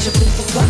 je 0.00 0.10
brûle 0.10 0.28
pour 0.30 0.46
toi. 0.46 0.69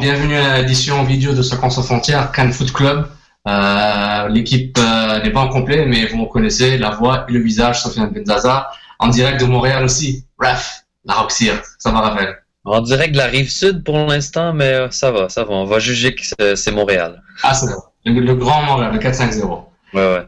Bienvenue 0.00 0.36
à 0.36 0.58
l'édition 0.58 1.04
vidéo 1.04 1.34
de 1.34 1.42
Seconde 1.42 1.70
sans 1.70 1.82
frontières, 1.82 2.32
Cannes 2.32 2.52
Foot 2.52 2.72
Club. 2.72 3.06
Euh, 3.46 4.28
l'équipe 4.28 4.78
euh, 4.78 5.22
n'est 5.22 5.30
pas 5.30 5.40
en 5.40 5.48
complet, 5.48 5.84
mais 5.84 6.06
vous 6.06 6.24
reconnaissez 6.24 6.78
la 6.78 6.90
voix 6.90 7.26
et 7.28 7.32
le 7.32 7.40
visage, 7.40 7.82
Sofiane 7.82 8.10
Benzaza, 8.10 8.70
en 8.98 9.08
direct 9.08 9.40
de 9.40 9.44
Montréal 9.44 9.84
aussi. 9.84 10.24
Bref, 10.38 10.84
la 11.04 11.14
Roxy, 11.14 11.50
ça 11.78 11.90
va 11.90 12.00
Raphaël? 12.00 12.36
En 12.64 12.80
direct 12.80 13.12
de 13.12 13.18
la 13.18 13.26
rive 13.26 13.50
sud 13.50 13.84
pour 13.84 13.98
l'instant, 13.98 14.54
mais 14.54 14.72
euh, 14.72 14.90
ça 14.90 15.10
va, 15.10 15.28
ça 15.28 15.44
va. 15.44 15.52
On 15.52 15.66
va 15.66 15.78
juger 15.78 16.14
que 16.14 16.54
c'est 16.54 16.72
Montréal. 16.72 17.22
Ah, 17.42 17.52
c'est 17.52 17.66
bon. 17.66 17.82
Le, 18.06 18.34
grand 18.34 18.62
Montréal, 18.62 18.92
le 18.94 18.98
4-5-0. 18.98 19.64
Ouais, 19.92 20.14
ouais. 20.14 20.26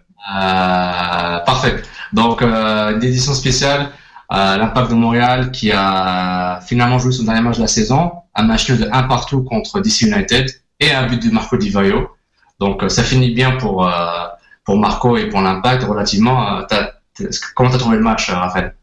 parfait. 1.46 1.76
Donc, 2.12 2.42
une 2.42 3.02
édition 3.02 3.32
spéciale 3.32 3.88
l'Impact 4.30 4.90
de 4.90 4.94
Montréal 4.94 5.50
qui 5.50 5.72
a 5.72 6.60
finalement 6.62 6.98
joué 6.98 7.12
son 7.12 7.24
dernier 7.24 7.40
match 7.40 7.56
de 7.56 7.62
la 7.62 7.68
saison, 7.68 8.12
un 8.34 8.44
match 8.44 8.70
de 8.70 8.88
1 8.90 9.02
partout 9.04 9.42
contre 9.42 9.80
DC 9.80 10.02
United 10.02 10.50
et 10.78 10.92
un 10.92 11.06
but 11.06 11.22
de 11.22 11.32
Marco 11.32 11.56
Di 11.56 11.70
Vaio. 11.70 12.10
Donc 12.58 12.82
euh, 12.82 12.88
ça 12.88 13.02
finit 13.02 13.32
bien 13.32 13.52
pour 13.56 13.86
euh, 13.86 14.26
pour 14.64 14.78
Marco 14.78 15.16
et 15.16 15.28
pour 15.28 15.40
l'Impact 15.40 15.84
relativement. 15.84 16.58
Euh, 16.58 17.26
comment 17.54 17.70
t'as 17.70 17.78
trouvé 17.78 17.96
le 17.96 18.02
match, 18.02 18.30
Raphaël? 18.30 18.74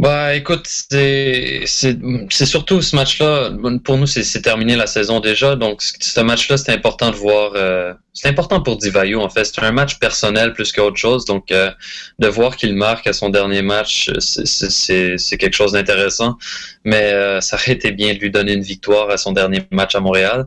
Bah 0.00 0.34
écoute, 0.34 0.66
c'est 0.66 1.66
surtout 1.66 2.80
ce 2.80 2.96
match-là. 2.96 3.50
Pour 3.84 3.98
nous, 3.98 4.06
c'est 4.06 4.40
terminé 4.40 4.74
la 4.74 4.86
saison 4.86 5.20
déjà. 5.20 5.56
Donc 5.56 5.82
ce 5.82 6.20
match-là, 6.20 6.56
c'est 6.56 6.72
important 6.72 7.10
de 7.10 7.16
voir. 7.16 7.52
Euh, 7.54 7.92
c'est 8.14 8.28
important 8.28 8.62
pour 8.62 8.78
Divayo 8.78 9.20
en 9.20 9.28
fait. 9.28 9.44
C'est 9.44 9.62
un 9.62 9.72
match 9.72 9.98
personnel 9.98 10.54
plus 10.54 10.72
qu'autre 10.72 10.96
chose. 10.96 11.26
Donc 11.26 11.52
euh, 11.52 11.70
de 12.18 12.28
voir 12.28 12.56
qu'il 12.56 12.74
marque 12.76 13.06
à 13.08 13.12
son 13.12 13.28
dernier 13.28 13.60
match, 13.60 14.10
c'est 14.20 15.36
quelque 15.36 15.52
chose 15.52 15.72
d'intéressant. 15.72 16.38
Mais 16.82 17.12
euh, 17.12 17.42
ça 17.42 17.56
aurait 17.56 17.72
été 17.72 17.92
bien 17.92 18.14
de 18.14 18.20
lui 18.20 18.30
donner 18.30 18.54
une 18.54 18.62
victoire 18.62 19.10
à 19.10 19.18
son 19.18 19.32
dernier 19.32 19.60
match 19.70 19.94
à 19.94 20.00
Montréal. 20.00 20.46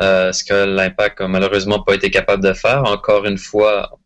ce 0.00 0.42
que 0.44 0.64
l'Impact 0.64 1.20
a 1.20 1.28
malheureusement 1.28 1.82
pas 1.82 1.94
été 1.94 2.10
capable 2.10 2.42
de 2.42 2.54
faire. 2.54 2.84
Encore 2.84 3.26
une 3.26 3.36
fois, 3.36 3.98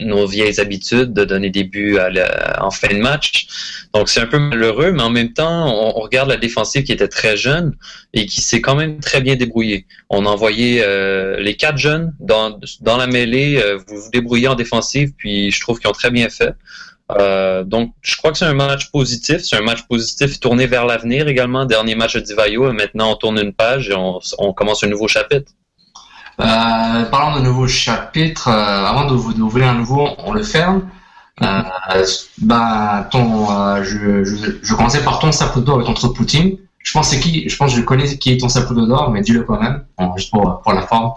nos 0.00 0.26
vieilles 0.26 0.60
habitudes 0.60 1.12
de 1.12 1.24
donner 1.24 1.50
des 1.50 1.64
buts 1.64 1.98
à 1.98 2.64
en 2.64 2.70
fin 2.70 2.88
de 2.88 3.00
match. 3.00 3.46
Donc 3.94 4.08
c'est 4.08 4.20
un 4.20 4.26
peu 4.26 4.38
malheureux, 4.38 4.92
mais 4.92 5.02
en 5.02 5.10
même 5.10 5.32
temps, 5.32 5.66
on, 5.66 5.90
regarde 6.00 6.28
la 6.28 6.36
défensive 6.36 6.84
qui 6.84 6.92
était 6.92 7.08
très 7.08 7.36
jeune 7.36 7.76
et 8.14 8.26
qui 8.26 8.40
s'est 8.40 8.60
quand 8.60 8.74
même 8.74 9.00
très 9.00 9.20
bien 9.20 9.36
débrouillée. 9.36 9.86
On 10.08 10.26
a 10.26 10.28
envoyé 10.28 10.82
euh, 10.84 11.38
les 11.40 11.56
quatre 11.56 11.78
jeunes 11.78 12.14
dans, 12.20 12.58
dans 12.80 12.96
la 12.96 13.06
mêlée, 13.06 13.60
euh, 13.62 13.78
vous 13.86 14.00
vous 14.00 14.10
débrouillez 14.10 14.48
en 14.48 14.54
défensive, 14.54 15.12
puis 15.16 15.50
je 15.50 15.60
trouve 15.60 15.78
qu'ils 15.78 15.90
ont 15.90 15.92
très 15.92 16.10
bien 16.10 16.28
fait. 16.28 16.54
Euh, 17.18 17.64
donc, 17.64 17.92
je 18.02 18.16
crois 18.16 18.30
que 18.30 18.38
c'est 18.38 18.44
un 18.44 18.54
match 18.54 18.90
positif. 18.90 19.38
C'est 19.38 19.56
un 19.56 19.62
match 19.62 19.82
positif 19.88 20.38
tourné 20.38 20.66
vers 20.66 20.86
l'avenir 20.86 21.28
également. 21.28 21.64
Dernier 21.64 21.94
match 21.94 22.14
de 22.14 22.20
Divayo. 22.20 22.72
Maintenant, 22.72 23.12
on 23.12 23.16
tourne 23.16 23.38
une 23.38 23.52
page 23.52 23.90
et 23.90 23.94
on, 23.94 24.20
on 24.38 24.52
commence 24.52 24.84
un 24.84 24.88
nouveau 24.88 25.08
chapitre. 25.08 25.52
Euh, 26.40 27.04
parlons 27.04 27.38
de 27.38 27.44
nouveau 27.44 27.66
chapitre. 27.66 28.48
Euh, 28.48 28.86
avant 28.86 29.04
d'ouvrir 29.06 29.68
un 29.68 29.74
nouveau, 29.74 30.08
on 30.18 30.32
le 30.32 30.42
ferme. 30.42 30.88
Euh, 31.42 32.04
bah, 32.38 33.08
ton, 33.10 33.82
je, 33.82 34.24
je, 34.24 34.58
je, 34.62 34.74
commençais 34.74 35.02
par 35.02 35.18
ton 35.18 35.32
Saputo 35.32 35.74
avec 35.74 35.86
ton 35.86 36.08
Poutine. 36.10 36.58
Je 36.78 36.92
pense 36.92 37.08
c'est 37.08 37.20
qui, 37.20 37.48
je 37.48 37.56
pense 37.56 37.72
que 37.72 37.80
je 37.80 37.84
connais 37.84 38.18
qui 38.18 38.32
est 38.32 38.38
ton 38.38 38.48
Saputo 38.48 38.86
d'or, 38.86 39.10
mais 39.10 39.20
dis-le 39.20 39.44
quand 39.44 39.60
même, 39.60 39.84
juste 40.16 40.30
pour, 40.30 40.60
pour 40.62 40.72
la 40.72 40.82
forme. 40.82 41.12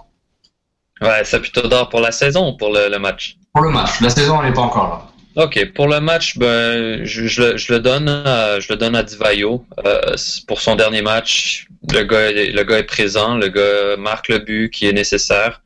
Ouais, 1.02 1.24
Saputo 1.26 1.68
d'or 1.68 1.90
pour 1.90 2.00
la 2.00 2.12
saison 2.12 2.52
ou 2.52 2.58
pour 2.58 2.70
le, 2.70 2.90
le 2.90 3.00
match 3.00 3.38
Pour 3.54 3.64
le 3.64 3.72
match. 3.72 4.00
La 4.02 4.10
saison, 4.10 4.42
elle 4.42 4.50
n'est 4.50 4.54
pas 4.54 4.62
encore 4.62 4.90
là. 4.90 5.13
Ok, 5.36 5.74
pour 5.74 5.88
le 5.88 6.00
match, 6.00 6.38
ben, 6.38 7.04
je, 7.06 7.26
je, 7.26 7.58
je 7.58 7.74
le 7.74 7.80
donne, 7.80 8.08
à, 8.08 8.60
je 8.60 8.72
le 8.72 8.78
donne 8.78 8.96
à 8.96 9.02
Divayo 9.02 9.66
euh, 9.84 10.16
pour 10.48 10.62
son 10.62 10.76
dernier 10.76 11.02
match. 11.02 11.68
Le 11.92 12.04
gars, 12.04 12.32
le 12.32 12.64
gars 12.64 12.78
est 12.78 12.84
présent, 12.84 13.36
le 13.36 13.48
gars 13.48 13.98
marque 13.98 14.28
le 14.30 14.38
but 14.38 14.70
qui 14.70 14.88
est 14.88 14.94
nécessaire. 14.94 15.64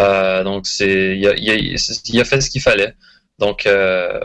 Euh, 0.00 0.42
donc 0.42 0.66
c'est, 0.66 1.16
il 1.16 1.26
a, 1.28 1.34
il, 1.36 2.20
a, 2.20 2.24
fait 2.24 2.40
ce 2.40 2.50
qu'il 2.50 2.60
fallait. 2.60 2.96
Donc 3.38 3.66
euh, 3.66 4.18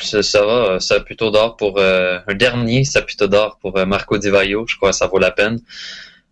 ça 0.00 0.46
va, 0.46 0.78
ça 0.78 1.00
plutôt 1.00 1.32
d'or 1.32 1.56
pour 1.56 1.78
euh, 1.78 2.20
un 2.28 2.34
dernier, 2.34 2.84
ça 2.84 3.02
plutôt 3.02 3.26
d'or 3.26 3.58
pour 3.60 3.76
euh, 3.78 3.84
Marco 3.84 4.16
Divayo. 4.16 4.64
Je 4.68 4.76
crois 4.76 4.90
que 4.90 4.96
ça 4.96 5.08
vaut 5.08 5.18
la 5.18 5.32
peine. 5.32 5.58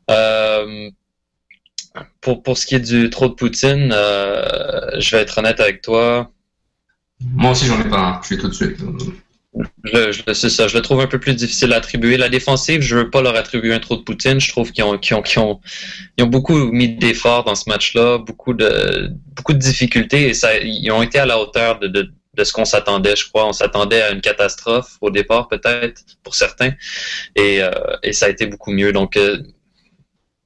Euh, 0.08 0.88
pour 2.20 2.44
pour 2.44 2.58
ce 2.58 2.66
qui 2.66 2.76
est 2.76 2.80
du 2.80 3.10
trop 3.10 3.26
de 3.28 3.34
Poutine, 3.34 3.90
je 3.90 5.10
vais 5.10 5.22
être 5.22 5.38
honnête 5.38 5.58
avec 5.58 5.82
toi. 5.82 6.30
Moi 7.20 7.52
aussi, 7.52 7.66
j'en 7.66 7.80
ai 7.80 7.88
pas 7.88 8.00
un. 8.00 8.20
Je 8.22 8.26
suis 8.26 8.38
tout 8.38 8.48
de 8.48 8.54
suite. 8.54 8.78
Je, 9.84 10.32
c'est 10.32 10.50
ça, 10.50 10.66
je 10.66 10.76
le 10.76 10.82
trouve 10.82 11.00
un 11.00 11.06
peu 11.06 11.20
plus 11.20 11.34
difficile 11.34 11.72
à 11.72 11.76
attribuer. 11.76 12.16
La 12.16 12.28
défensive, 12.28 12.80
je 12.80 12.97
veux 12.97 13.10
pas 13.10 13.22
leur 13.22 13.36
attribuer 13.36 13.72
un 13.72 13.78
trop 13.78 13.97
de 13.97 14.02
Poutine. 14.02 14.41
Je 14.41 14.48
trouve 14.48 14.72
qu'ils 14.72 14.82
ont, 14.82 14.94
ont, 14.94 15.60
ils 16.19 16.25
ont 16.25 16.26
beaucoup 16.26 16.56
mis 16.72 16.88
d'efforts 16.88 17.44
dans 17.44 17.54
ce 17.54 17.69
match-là, 17.69 18.19
beaucoup 18.19 18.52
de, 18.52 19.12
beaucoup 19.36 19.52
de 19.52 19.58
difficultés 19.58 20.30
et 20.30 20.64
ils 20.64 20.91
ont 20.91 21.02
été 21.02 21.19
à 21.20 21.26
la 21.26 21.38
hauteur 21.38 21.78
de, 21.78 22.10
ce 22.42 22.52
qu'on 22.52 22.64
s'attendait, 22.64 23.14
je 23.14 23.28
crois. 23.28 23.46
On 23.46 23.52
s'attendait 23.52 24.02
à 24.02 24.10
une 24.10 24.20
catastrophe 24.20 24.96
au 25.00 25.10
départ, 25.10 25.46
peut-être, 25.46 26.02
pour 26.25 26.34
certains. 26.34 26.72
Et, 27.36 27.62
euh, 27.62 27.70
ça 28.10 28.26
a 28.26 28.31
été 28.31 28.46
beaucoup 28.46 28.72
mieux. 28.72 28.92
Donc, 28.92 29.16
euh, 29.16 29.38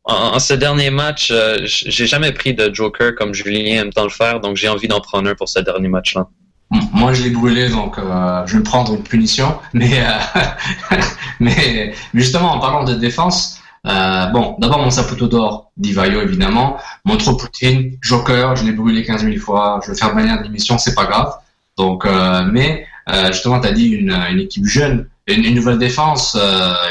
en, 0.05 0.35
en, 0.35 0.39
ce 0.39 0.53
dernier 0.53 0.91
match, 0.91 1.31
euh, 1.31 1.61
j'ai 1.65 2.07
jamais 2.07 2.33
pris 2.33 2.53
de 2.53 2.75
Joker 2.75 3.15
comme 3.15 3.33
Julien 3.33 3.81
aime 3.83 3.93
tant 3.93 4.05
le 4.05 4.11
faire, 4.11 4.41
donc 4.41 4.57
j'ai 4.57 4.69
envie 4.69 4.89
d'en 4.89 5.01
prendre 5.01 5.31
un 5.31 5.35
pour 5.35 5.49
ce 5.49 5.61
dernier 5.61 5.89
match-là. 5.89 6.29
Moi, 6.71 7.15
je 7.15 7.23
l'ai 7.23 7.31
brûlé, 7.31 7.69
donc 7.71 7.99
euh, 7.99 8.47
je 8.47 8.59
vais 8.59 8.63
prendre 8.63 8.95
une 8.95 9.03
punition. 9.03 9.59
Mais, 9.73 10.01
euh, 10.01 10.97
mais 11.41 11.95
justement, 12.13 12.53
en 12.53 12.61
parlant 12.61 12.85
de 12.85 12.95
défense, 12.95 13.59
euh, 13.87 14.27
bon, 14.27 14.57
d'abord 14.59 14.81
mon 14.81 14.91
Saputo 14.91 15.29
d'or, 15.29 15.71
Divayo 15.77 16.21
évidemment, 16.21 16.77
mon 17.05 17.17
Poutine, 17.17 17.97
Joker, 18.03 18.57
je 18.57 18.65
l'ai 18.65 18.73
brûlé 18.73 19.05
15 19.05 19.25
000 19.25 19.37
fois, 19.39 19.81
je 19.85 19.93
vais 19.93 19.99
faire 19.99 20.15
manière 20.15 20.43
d'émission, 20.43 20.79
c'est 20.79 20.95
pas 20.95 21.05
grave. 21.05 21.33
Donc, 21.77 22.05
euh, 22.05 22.45
mais 22.51 22.87
euh, 23.09 23.29
justement, 23.33 23.61
tu 23.61 23.69
as 23.69 23.73
dit 23.73 23.87
une, 23.87 24.11
une, 24.11 24.41
équipe 24.41 24.67
jeune, 24.67 25.09
une, 25.27 25.55
nouvelle 25.55 25.79
défense, 25.79 26.37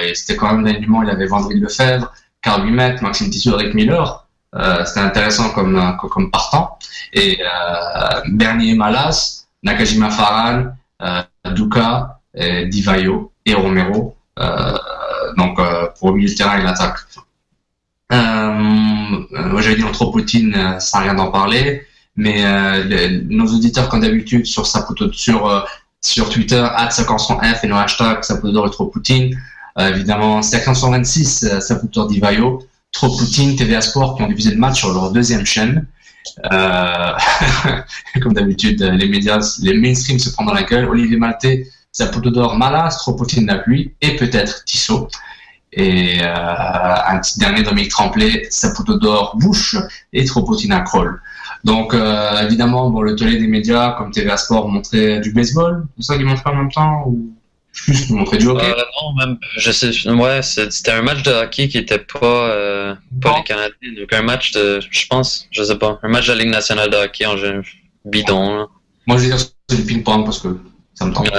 et 0.03 0.15
c'était 0.15 0.35
quand 0.35 0.51
même 0.53 0.65
l'alignement, 0.65 1.03
il 1.03 1.09
avait 1.09 1.27
Vendry 1.27 1.59
Lefebvre, 1.59 2.11
Carl 2.41 2.63
Wimet, 2.63 2.95
Maxime 3.01 3.29
Tissot, 3.29 3.59
Eric 3.59 3.73
Miller. 3.73 4.25
c'était 4.85 5.01
intéressant 5.01 5.49
comme, 5.49 5.97
comme 5.97 6.31
partant. 6.31 6.77
Et 7.13 7.39
Bernier 8.27 8.75
Malas, 8.75 9.46
Nakajima 9.67 10.09
Faran, 10.09 10.67
euh, 11.01 11.21
Duka, 11.53 12.19
Divayo 12.69 13.31
et 13.45 13.53
Romero. 13.53 14.15
Euh, 14.39 14.77
donc 15.35 15.59
euh, 15.59 15.87
pour 15.99 16.11
le 16.11 16.17
milieu 16.17 16.33
terrain 16.33 16.57
et 16.59 16.63
l'attaque. 16.63 16.99
moi 18.09 19.61
j'avais 19.61 19.75
dit 19.75 19.83
Anthropotine 19.83 20.77
sans 20.79 20.99
rien 21.01 21.15
d'en 21.15 21.31
parler, 21.31 21.83
mais 22.15 22.43
nos 23.29 23.47
auditeurs 23.47 23.89
comme 23.89 24.01
d'habitude 24.01 24.45
sur 24.45 24.65
sur 24.65 25.67
sur 26.01 26.29
Twitter 26.29 26.63
@500f 26.77 27.59
et 27.63 27.67
nos 27.67 27.75
hashtags 27.75 28.23
Saputo 28.23 28.63
Anthropotine. 28.63 29.37
évidemment, 29.77 30.41
c'est 30.41 30.59
526 30.59 31.59
Saputo 31.59 32.07
Divayo, 32.07 32.63
Poutine, 32.99 33.55
TVA 33.55 33.81
Sport 33.81 34.15
qui 34.15 34.23
ont 34.23 34.27
diffusé 34.27 34.51
le 34.51 34.57
match 34.57 34.79
sur 34.79 34.93
leur 34.93 35.11
deuxième 35.11 35.45
chaîne. 35.45 35.85
Euh, 36.51 37.13
comme 38.21 38.33
d'habitude, 38.33 38.81
les 38.81 39.07
médias, 39.07 39.59
les 39.61 39.73
mainstream 39.73 40.19
se 40.19 40.29
prennent 40.29 40.47
dans 40.47 40.53
la 40.53 40.63
gueule. 40.63 40.85
Olivier 40.85 41.17
Maltais, 41.17 41.67
Saputo 41.91 42.29
d'or 42.29 42.57
Malas, 42.57 42.97
Tropotine 42.99 43.47
la 43.47 43.59
pluie 43.59 43.93
et 44.01 44.15
peut-être 44.15 44.63
Tissot. 44.65 45.07
Et 45.73 46.19
euh, 46.21 46.95
un 47.07 47.19
petit 47.19 47.39
dernier 47.39 47.63
Dominique 47.63 47.91
Tremblay, 47.91 48.47
Saputo 48.49 48.97
d'or 48.97 49.35
Bouche 49.37 49.75
et 50.13 50.25
Tropotine 50.25 50.71
à. 50.71 50.83
Donc 51.63 51.93
euh, 51.93 52.41
évidemment, 52.41 52.89
bon, 52.89 53.01
le 53.01 53.15
tollé 53.15 53.37
des 53.37 53.47
médias 53.47 53.91
comme 53.93 54.11
TVA 54.11 54.37
Sport 54.37 54.69
montrait 54.69 55.19
du 55.19 55.33
baseball, 55.33 55.85
c'est 55.97 56.03
ça 56.03 56.17
qu'ils 56.17 56.25
montraient 56.25 56.49
en 56.51 56.55
même 56.55 56.71
temps 56.71 57.03
ou? 57.07 57.36
Juste 57.71 58.09
montrer 58.09 58.37
du 58.37 58.47
hockey 58.47 58.65
euh, 58.65 58.83
Non, 59.01 59.13
même, 59.13 59.37
je 59.57 59.71
sais, 59.71 60.09
ouais, 60.09 60.41
c'était 60.41 60.91
un 60.91 61.01
match 61.01 61.23
de 61.23 61.31
hockey 61.31 61.67
qui 61.67 61.77
était 61.77 61.99
pas, 61.99 62.49
euh, 62.49 62.95
pas 63.21 63.37
les 63.37 63.43
Canadiens, 63.43 64.01
donc 64.01 64.13
un 64.13 64.21
match 64.21 64.51
de, 64.51 64.79
je 64.89 65.07
pense, 65.07 65.47
je 65.51 65.63
sais 65.63 65.77
pas, 65.77 65.99
un 66.01 66.09
match 66.09 66.27
de 66.27 66.33
la 66.33 66.39
Ligue 66.39 66.51
nationale 66.51 66.89
de 66.89 66.97
hockey 66.97 67.25
en 67.25 67.35
bidon. 68.05 68.55
Là. 68.55 68.65
Moi, 69.05 69.17
je 69.17 69.23
vais 69.23 69.27
dire 69.29 69.39
c'est 69.69 69.77
du 69.77 69.83
ping-pong 69.83 70.25
parce 70.25 70.39
que 70.39 70.59
ça 70.93 71.05
me 71.05 71.13
tente. 71.13 71.29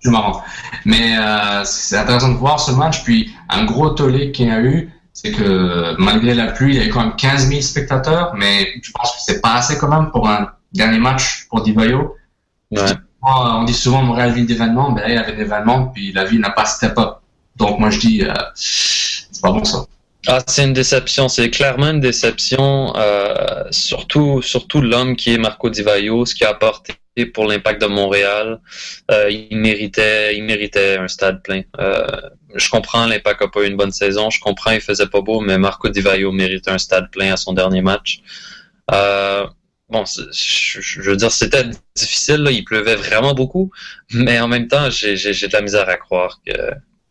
C'est 0.00 0.10
marrant. 0.10 0.42
Mais 0.84 1.18
euh, 1.18 1.64
c'est 1.64 1.96
intéressant 1.96 2.32
de 2.32 2.38
voir 2.38 2.60
ce 2.60 2.70
match. 2.70 3.02
Puis 3.02 3.34
un 3.48 3.64
gros 3.64 3.90
tollé 3.90 4.30
qu'il 4.30 4.46
y 4.46 4.50
a 4.50 4.60
eu, 4.60 4.92
c'est 5.12 5.32
que 5.32 5.96
malgré 5.98 6.34
la 6.34 6.52
pluie, 6.52 6.74
il 6.74 6.78
y 6.78 6.80
avait 6.80 6.90
quand 6.90 7.04
même 7.04 7.16
15 7.16 7.48
000 7.48 7.60
spectateurs, 7.60 8.32
mais 8.36 8.74
je 8.80 8.92
pense 8.92 9.10
que 9.12 9.18
c'est 9.26 9.40
pas 9.40 9.54
assez 9.54 9.76
quand 9.76 9.88
même 9.88 10.10
pour 10.10 10.28
un 10.28 10.52
dernier 10.72 10.98
match 10.98 11.46
pour 11.48 11.62
Divayo. 11.62 12.16
Ouais. 12.70 12.80
On 13.22 13.64
dit 13.64 13.74
souvent 13.74 14.02
Montréal 14.02 14.32
ville 14.32 14.46
d'événements, 14.46 14.92
ben 14.92 15.02
là 15.02 15.08
il 15.08 15.14
y 15.14 15.18
avait 15.18 15.34
d'événements, 15.34 15.86
puis 15.88 16.12
la 16.12 16.24
ville 16.24 16.40
n'a 16.40 16.50
pas 16.50 16.64
step 16.64 16.96
up. 16.98 17.16
Donc 17.56 17.80
moi 17.80 17.90
je 17.90 17.98
dis, 17.98 18.22
euh, 18.22 18.32
c'est 18.54 19.42
pas 19.42 19.50
bon 19.50 19.64
ça. 19.64 19.84
Ah, 20.26 20.40
c'est 20.46 20.64
une 20.64 20.72
déception, 20.72 21.28
c'est 21.28 21.50
clairement 21.50 21.90
une 21.90 22.00
déception, 22.00 22.94
euh, 22.96 23.64
surtout 23.70 24.42
surtout 24.42 24.80
l'homme 24.80 25.16
qui 25.16 25.34
est 25.34 25.38
Marco 25.38 25.68
Di 25.70 25.82
Vaio, 25.82 26.26
ce 26.26 26.34
qu'il 26.34 26.46
a 26.46 26.50
apporté 26.50 26.94
pour 27.34 27.46
l'impact 27.46 27.82
de 27.82 27.86
Montréal. 27.86 28.60
Euh, 29.10 29.30
il 29.30 29.56
méritait 29.58 30.36
il 30.36 30.44
méritait 30.44 30.98
un 30.98 31.08
stade 31.08 31.42
plein. 31.42 31.62
Je 32.54 32.70
comprends 32.70 33.06
l'impact 33.06 33.40
n'a 33.40 33.48
pas 33.48 33.62
eu 33.62 33.66
une 33.66 33.76
bonne 33.76 33.92
saison, 33.92 34.30
je 34.30 34.40
comprends 34.40 34.70
il 34.70 34.80
faisait 34.80 35.06
pas 35.06 35.20
beau, 35.20 35.40
mais 35.40 35.58
Marco 35.58 35.88
Di 35.88 36.00
Vaio 36.00 36.30
méritait 36.30 36.70
un 36.70 36.78
stade 36.78 37.10
plein 37.10 37.32
à 37.32 37.36
son 37.36 37.52
dernier 37.52 37.82
match. 37.82 38.20
Bon, 39.88 40.04
je, 40.06 41.00
veux 41.00 41.16
dire, 41.16 41.32
c'était 41.32 41.64
difficile, 41.96 42.42
là, 42.42 42.50
il 42.50 42.64
pleuvait 42.64 42.96
vraiment 42.96 43.34
beaucoup, 43.34 43.70
mais 44.12 44.38
en 44.40 44.48
même 44.48 44.68
temps, 44.68 44.90
j'ai 44.90 45.14
de 45.14 45.52
la 45.52 45.62
misère 45.62 45.88
à 45.88 45.96
croire 45.96 46.40
qu'il 46.44 46.54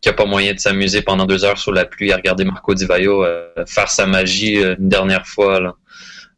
n'y 0.06 0.10
a 0.10 0.14
pas 0.14 0.26
moyen 0.26 0.54
de 0.54 0.60
s'amuser 0.60 1.02
pendant 1.02 1.26
deux 1.26 1.44
heures 1.44 1.58
sous 1.58 1.72
la 1.72 1.86
pluie 1.86 2.12
à 2.12 2.18
regarder 2.18 2.46
Marco 2.46 2.74
Di 2.74 2.86
Vaio 2.86 3.24
euh, 3.24 3.50
faire 3.66 3.90
sa 3.90 4.06
magie 4.06 4.58
euh, 4.58 4.76
une 4.78 4.90
dernière 4.90 5.26
fois. 5.26 5.60
Là. 5.60 5.76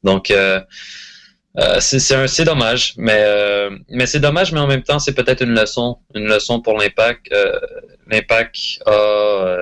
Donc, 0.04 0.32
euh, 0.32 0.62
c'est 1.80 2.46
dommage, 2.46 2.94
mais, 2.96 3.70
mais 3.90 4.06
c'est 4.06 4.22
dommage, 4.22 4.54
mais 4.54 4.62
en 4.62 4.68
même 4.68 4.84
temps, 4.84 5.00
c'est 5.00 5.14
peut-être 5.14 5.44
une 5.44 5.60
leçon, 5.60 5.98
une 6.16 6.28
leçon 6.28 6.62
pour 6.62 6.78
l'impact. 6.78 7.34
l'impact 8.08 8.56
a 8.86 9.58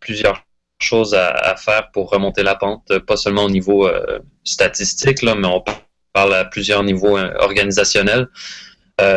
plusieurs 0.00 0.44
choses 0.78 1.14
à, 1.14 1.28
à, 1.30 1.56
faire 1.56 1.90
pour 1.92 2.10
remonter 2.10 2.42
la 2.42 2.56
pente, 2.56 2.98
pas 3.06 3.16
seulement 3.16 3.44
au 3.44 3.50
niveau 3.50 3.88
statistique, 4.44 5.22
là, 5.22 5.34
mais 5.34 5.46
on 5.46 5.62
parle 5.62 5.78
à 6.14 6.44
plusieurs 6.44 6.82
niveaux 6.82 7.18
organisationnels. 7.18 8.28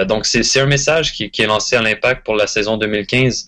donc, 0.08 0.26
c'est 0.26 0.60
un 0.60 0.66
message 0.66 1.14
qui, 1.14 1.32
qui, 1.32 1.42
est 1.42 1.48
lancé 1.48 1.76
à 1.76 1.82
l'impact 1.82 2.26
pour 2.26 2.36
la 2.36 2.48
saison 2.48 2.78
2015 2.78 3.46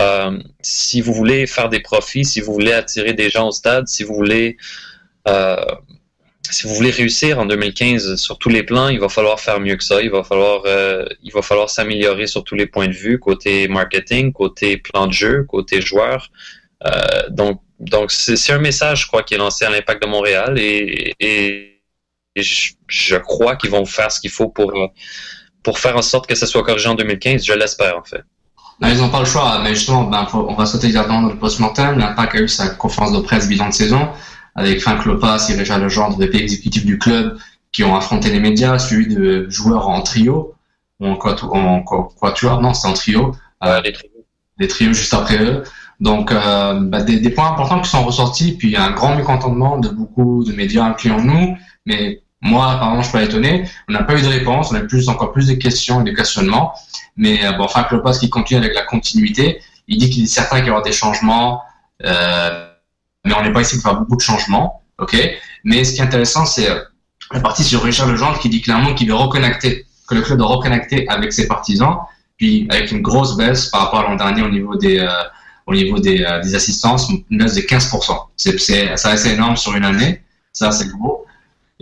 euh, 0.00 0.38
si 0.62 1.00
vous 1.00 1.12
voulez 1.12 1.46
faire 1.46 1.68
des 1.68 1.80
profits, 1.80 2.24
si 2.24 2.40
vous 2.40 2.52
voulez 2.52 2.72
attirer 2.72 3.12
des 3.12 3.28
gens 3.28 3.48
au 3.48 3.50
stade, 3.50 3.88
si 3.88 4.04
vous 4.04 4.14
voulez 4.14 4.56
euh, 5.28 5.56
si 6.50 6.66
vous 6.66 6.74
voulez 6.74 6.90
réussir 6.90 7.38
en 7.38 7.46
2015 7.46 8.16
sur 8.16 8.36
tous 8.38 8.48
les 8.48 8.62
plans, 8.62 8.88
il 8.88 9.00
va 9.00 9.08
falloir 9.08 9.40
faire 9.40 9.60
mieux 9.60 9.76
que 9.76 9.84
ça. 9.84 10.02
Il 10.02 10.10
va 10.10 10.22
falloir, 10.22 10.62
euh, 10.66 11.06
il 11.22 11.32
va 11.32 11.40
falloir 11.40 11.70
s'améliorer 11.70 12.26
sur 12.26 12.44
tous 12.44 12.54
les 12.56 12.66
points 12.66 12.88
de 12.88 12.92
vue, 12.92 13.18
côté 13.18 13.68
marketing, 13.68 14.32
côté 14.32 14.76
plan 14.76 15.06
de 15.06 15.12
jeu, 15.12 15.44
côté 15.44 15.80
joueur. 15.80 16.30
Euh, 16.84 17.28
donc, 17.30 17.62
donc 17.78 18.10
c'est 18.10 18.52
un 18.52 18.58
message, 18.58 19.02
je 19.02 19.06
crois, 19.06 19.22
qui 19.22 19.34
est 19.34 19.38
lancé 19.38 19.64
à 19.64 19.70
l'impact 19.70 20.02
de 20.02 20.08
Montréal 20.08 20.58
et, 20.58 21.14
et, 21.20 21.71
je, 22.36 22.72
je, 22.88 23.16
crois 23.16 23.56
qu'ils 23.56 23.70
vont 23.70 23.84
faire 23.84 24.10
ce 24.10 24.20
qu'il 24.20 24.30
faut 24.30 24.48
pour 24.48 24.72
pour 25.62 25.78
faire 25.78 25.96
en 25.96 26.02
sorte 26.02 26.26
que 26.26 26.34
ça 26.34 26.46
soit 26.46 26.62
corrigé 26.62 26.88
en 26.88 26.94
2015. 26.94 27.44
Je 27.44 27.52
l'espère, 27.52 27.96
en 27.98 28.02
fait. 28.02 28.22
Ils 28.80 28.98
n'ont 28.98 29.10
pas 29.10 29.20
le 29.20 29.26
choix, 29.26 29.60
mais 29.62 29.74
justement, 29.74 30.04
ben, 30.04 30.26
on 30.32 30.54
va 30.54 30.66
sauter 30.66 30.88
directement 30.88 31.22
dans 31.22 31.28
le 31.28 31.38
post-mortem. 31.38 31.98
L'Impact 31.98 32.34
a 32.34 32.38
eu 32.40 32.48
sa 32.48 32.70
conférence 32.70 33.12
de 33.12 33.20
presse 33.20 33.48
bilan 33.48 33.68
de 33.68 33.74
saison 33.74 34.08
avec 34.56 34.80
Frank 34.80 35.04
Lopas 35.04 35.48
et 35.50 35.54
Réjean 35.54 35.78
Legendre, 35.78 36.18
VP 36.18 36.38
exécutif 36.38 36.84
du 36.84 36.98
club, 36.98 37.38
qui 37.70 37.84
ont 37.84 37.94
affronté 37.94 38.30
les 38.30 38.40
médias, 38.40 38.78
suivi 38.78 39.14
de 39.14 39.46
joueurs 39.48 39.88
en 39.88 40.02
trio, 40.02 40.54
ou 41.00 41.06
en 41.06 41.16
quatuor, 41.16 42.60
non, 42.60 42.74
c'est 42.74 42.88
en 42.88 42.92
trio. 42.92 43.34
Euh, 43.64 43.80
les 43.82 43.92
trios. 43.92 44.10
Des 44.58 44.68
trios 44.68 44.92
juste 44.92 45.14
après 45.14 45.42
eux. 45.42 45.62
Donc, 46.00 46.32
euh, 46.32 46.80
bah, 46.80 47.02
des, 47.02 47.20
des, 47.20 47.30
points 47.30 47.52
importants 47.52 47.80
qui 47.80 47.88
sont 47.88 48.04
ressortis, 48.04 48.52
puis 48.52 48.76
un 48.76 48.90
grand 48.90 49.14
mécontentement 49.14 49.78
de 49.78 49.88
beaucoup 49.88 50.44
de 50.44 50.52
médias, 50.52 50.84
incluant 50.84 51.20
nous, 51.20 51.56
mais 51.86 52.21
moi, 52.42 52.72
apparemment, 52.72 53.02
je 53.02 53.08
suis 53.08 53.12
pas 53.12 53.22
étonné. 53.22 53.68
On 53.88 53.92
n'a 53.92 54.02
pas 54.02 54.18
eu 54.18 54.22
de 54.22 54.26
réponse, 54.26 54.70
on 54.72 54.74
a 54.74 54.80
plus, 54.80 55.08
encore 55.08 55.32
plus 55.32 55.46
de 55.46 55.54
questions 55.54 56.00
et 56.00 56.04
de 56.04 56.14
questionnements. 56.14 56.74
Mais 57.16 57.44
euh, 57.44 57.52
bon, 57.52 57.68
Franck 57.68 57.90
Lopez 57.92 58.18
qui 58.18 58.30
continue 58.30 58.58
avec 58.58 58.74
la 58.74 58.82
continuité, 58.82 59.60
il 59.88 59.98
dit 59.98 60.10
qu'il 60.10 60.24
est 60.24 60.26
certain 60.26 60.58
qu'il 60.58 60.68
y 60.68 60.70
aura 60.70 60.82
des 60.82 60.92
changements, 60.92 61.62
euh, 62.04 62.68
mais 63.24 63.34
on 63.34 63.42
n'est 63.42 63.52
pas 63.52 63.62
ici 63.62 63.76
de 63.76 63.82
faire 63.82 63.96
beaucoup 63.96 64.16
de 64.16 64.20
changements, 64.20 64.82
ok? 64.98 65.16
Mais 65.64 65.84
ce 65.84 65.92
qui 65.94 66.00
est 66.00 66.04
intéressant, 66.04 66.44
c'est 66.44 66.70
euh, 66.70 66.80
la 67.32 67.40
partie 67.40 67.64
sur 67.64 67.82
Richard 67.82 68.08
Legendre 68.08 68.38
qui 68.38 68.48
dit 68.48 68.60
clairement 68.60 68.94
qu'il 68.94 69.08
veut 69.08 69.14
reconnecter, 69.14 69.86
que 70.08 70.14
le 70.14 70.22
club 70.22 70.38
doit 70.38 70.48
reconnecter 70.48 71.08
avec 71.08 71.32
ses 71.32 71.46
partisans, 71.46 71.98
puis 72.36 72.66
avec 72.70 72.90
une 72.90 73.02
grosse 73.02 73.36
baisse 73.36 73.66
par 73.66 73.82
rapport 73.82 74.00
à 74.00 74.02
l'an 74.04 74.16
dernier 74.16 74.42
au 74.42 74.48
niveau 74.48 74.76
des 74.76 74.98
euh, 74.98 75.08
au 75.66 75.74
niveau 75.74 75.98
des, 75.98 76.24
euh, 76.24 76.40
des 76.40 76.54
assistances, 76.54 77.08
une 77.08 77.38
baisse 77.38 77.54
de 77.54 77.60
15%. 77.60 78.16
C'est, 78.36 78.58
c'est, 78.58 78.96
ça 78.96 79.10
reste 79.10 79.26
énorme 79.26 79.56
sur 79.56 79.74
une 79.74 79.84
année, 79.84 80.22
ça 80.52 80.72
c'est 80.72 80.88
gros. 80.88 81.24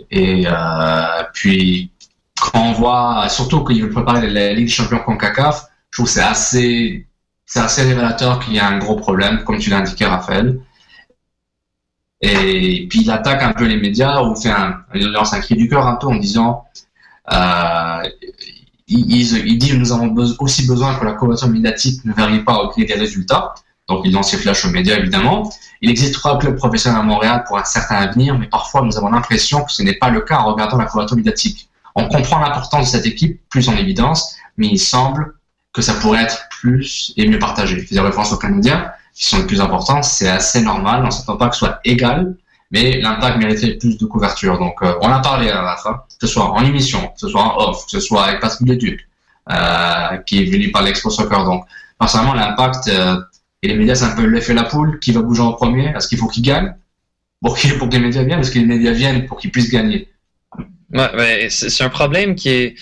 Et 0.09 0.45
euh, 0.47 1.23
puis, 1.33 1.91
quand 2.39 2.69
on 2.69 2.73
voit, 2.73 3.27
surtout 3.29 3.63
qu'il 3.63 3.83
veut 3.83 3.89
préparer 3.89 4.29
la 4.29 4.53
Ligue 4.53 4.65
des 4.65 4.71
champions 4.71 4.99
CONCACAF, 4.99 5.65
je 5.91 5.97
trouve 5.97 6.05
que 6.05 6.11
c'est 6.11 6.21
assez, 6.21 7.07
c'est 7.45 7.59
assez 7.59 7.83
révélateur 7.83 8.39
qu'il 8.39 8.53
y 8.53 8.59
a 8.59 8.67
un 8.67 8.77
gros 8.79 8.95
problème, 8.95 9.43
comme 9.43 9.59
tu 9.59 9.69
l'as 9.69 9.77
indiqué, 9.77 10.05
Raphaël. 10.05 10.59
Et 12.21 12.87
puis, 12.89 13.01
il 13.01 13.11
attaque 13.11 13.43
un 13.43 13.53
peu 13.53 13.65
les 13.65 13.77
médias, 13.77 14.21
ou 14.23 14.35
fait 14.35 14.49
un, 14.49 14.81
il 14.93 15.11
lance 15.11 15.33
un 15.33 15.39
cri 15.39 15.55
du 15.55 15.67
cœur 15.67 15.87
un 15.87 15.95
peu 15.95 16.07
en 16.07 16.15
disant, 16.15 16.65
euh, 17.31 18.03
il, 18.87 19.47
il, 19.47 19.57
dit 19.57 19.77
nous 19.77 19.91
avons 19.91 20.13
aussi 20.39 20.67
besoin 20.67 20.95
que 20.99 21.05
la 21.05 21.13
couverture 21.13 21.47
médiatique 21.47 22.03
ne 22.05 22.13
varie 22.13 22.43
pas 22.43 22.57
au 22.57 22.69
gré 22.69 22.85
des 22.85 22.95
résultats. 22.95 23.53
Donc, 23.91 24.01
il 24.05 24.13
lance 24.13 24.31
ses 24.31 24.37
flashs 24.37 24.65
aux 24.65 24.69
médias, 24.69 24.97
évidemment. 24.97 25.51
Il 25.81 25.89
existe 25.89 26.13
trois 26.13 26.37
clubs 26.37 26.55
professionnels 26.55 26.99
à 26.99 27.03
Montréal 27.03 27.43
pour 27.47 27.57
un 27.57 27.63
certain 27.63 27.95
avenir, 27.95 28.37
mais 28.37 28.47
parfois 28.47 28.81
nous 28.81 28.97
avons 28.97 29.09
l'impression 29.09 29.63
que 29.63 29.71
ce 29.71 29.83
n'est 29.83 29.95
pas 29.95 30.09
le 30.09 30.21
cas 30.21 30.37
en 30.37 30.45
regardant 30.45 30.77
la 30.77 30.85
couverture 30.85 31.17
médiatique. 31.17 31.69
On 31.95 32.07
comprend 32.07 32.39
l'importance 32.39 32.91
de 32.91 32.97
cette 32.97 33.05
équipe, 33.05 33.41
plus 33.49 33.67
en 33.67 33.75
évidence, 33.75 34.35
mais 34.57 34.67
il 34.67 34.79
semble 34.79 35.33
que 35.73 35.81
ça 35.81 35.93
pourrait 35.95 36.23
être 36.23 36.47
plus 36.49 37.13
et 37.17 37.27
mieux 37.27 37.39
partagé. 37.39 37.79
Je 37.79 37.85
faisais 37.85 37.99
référence 37.99 38.31
aux 38.31 38.37
Canadiens, 38.37 38.91
qui 39.13 39.25
sont 39.25 39.37
les 39.39 39.45
plus 39.45 39.61
importants, 39.61 40.01
c'est 40.03 40.29
assez 40.29 40.61
normal, 40.61 41.01
on 41.03 41.07
ne 41.07 41.11
s'attend 41.11 41.37
pas 41.37 41.49
que 41.49 41.55
ce 41.55 41.59
soit 41.59 41.79
égal, 41.83 42.35
mais 42.71 43.01
l'impact 43.01 43.37
mériterait 43.37 43.73
plus 43.73 43.97
de 43.97 44.05
couverture. 44.05 44.57
Donc, 44.57 44.81
euh, 44.81 44.93
on 45.01 45.09
a 45.09 45.19
parlé 45.19 45.49
à 45.49 45.61
la 45.61 45.75
fin, 45.77 45.93
que 45.93 46.27
ce 46.27 46.27
soit 46.27 46.49
en 46.49 46.63
émission, 46.63 47.07
que 47.07 47.19
ce 47.19 47.27
soit 47.27 47.41
en 47.41 47.57
off, 47.57 47.85
que 47.85 47.91
ce 47.91 47.99
soit 47.99 48.25
avec 48.25 48.39
Patrick 48.39 48.67
Leduc, 48.67 49.07
euh, 49.51 50.17
qui 50.25 50.41
est 50.41 50.45
venu 50.45 50.71
par 50.71 50.81
l'Expo 50.83 51.09
Soccer. 51.09 51.43
Donc, 51.43 51.65
personnellement, 51.99 52.33
l'impact, 52.33 52.87
euh, 52.87 53.19
et 53.61 53.67
les 53.67 53.75
médias, 53.75 53.95
c'est 53.95 54.05
un 54.05 54.15
peu 54.15 54.25
l'effet 54.25 54.53
la 54.53 54.63
poule. 54.63 54.99
Qui 54.99 55.11
va 55.11 55.21
bouger 55.21 55.41
en 55.41 55.53
premier? 55.53 55.93
Est-ce 55.95 56.07
qu'il 56.07 56.17
faut 56.17 56.27
qu'ils 56.27 56.43
gagnent 56.43 56.73
pour, 57.41 57.57
pour 57.77 57.89
que 57.89 57.93
les 57.93 57.99
médias 57.99 58.23
viennent? 58.23 58.39
Est-ce 58.39 58.51
que 58.51 58.59
les 58.59 58.65
médias 58.65 58.91
viennent 58.91 59.25
pour 59.27 59.37
qu'ils 59.37 59.51
puissent 59.51 59.71
gagner? 59.71 60.07
C'est 61.49 61.83
un 61.83 61.89
problème 61.89 62.35
qui 62.35 62.49
est. 62.49 62.75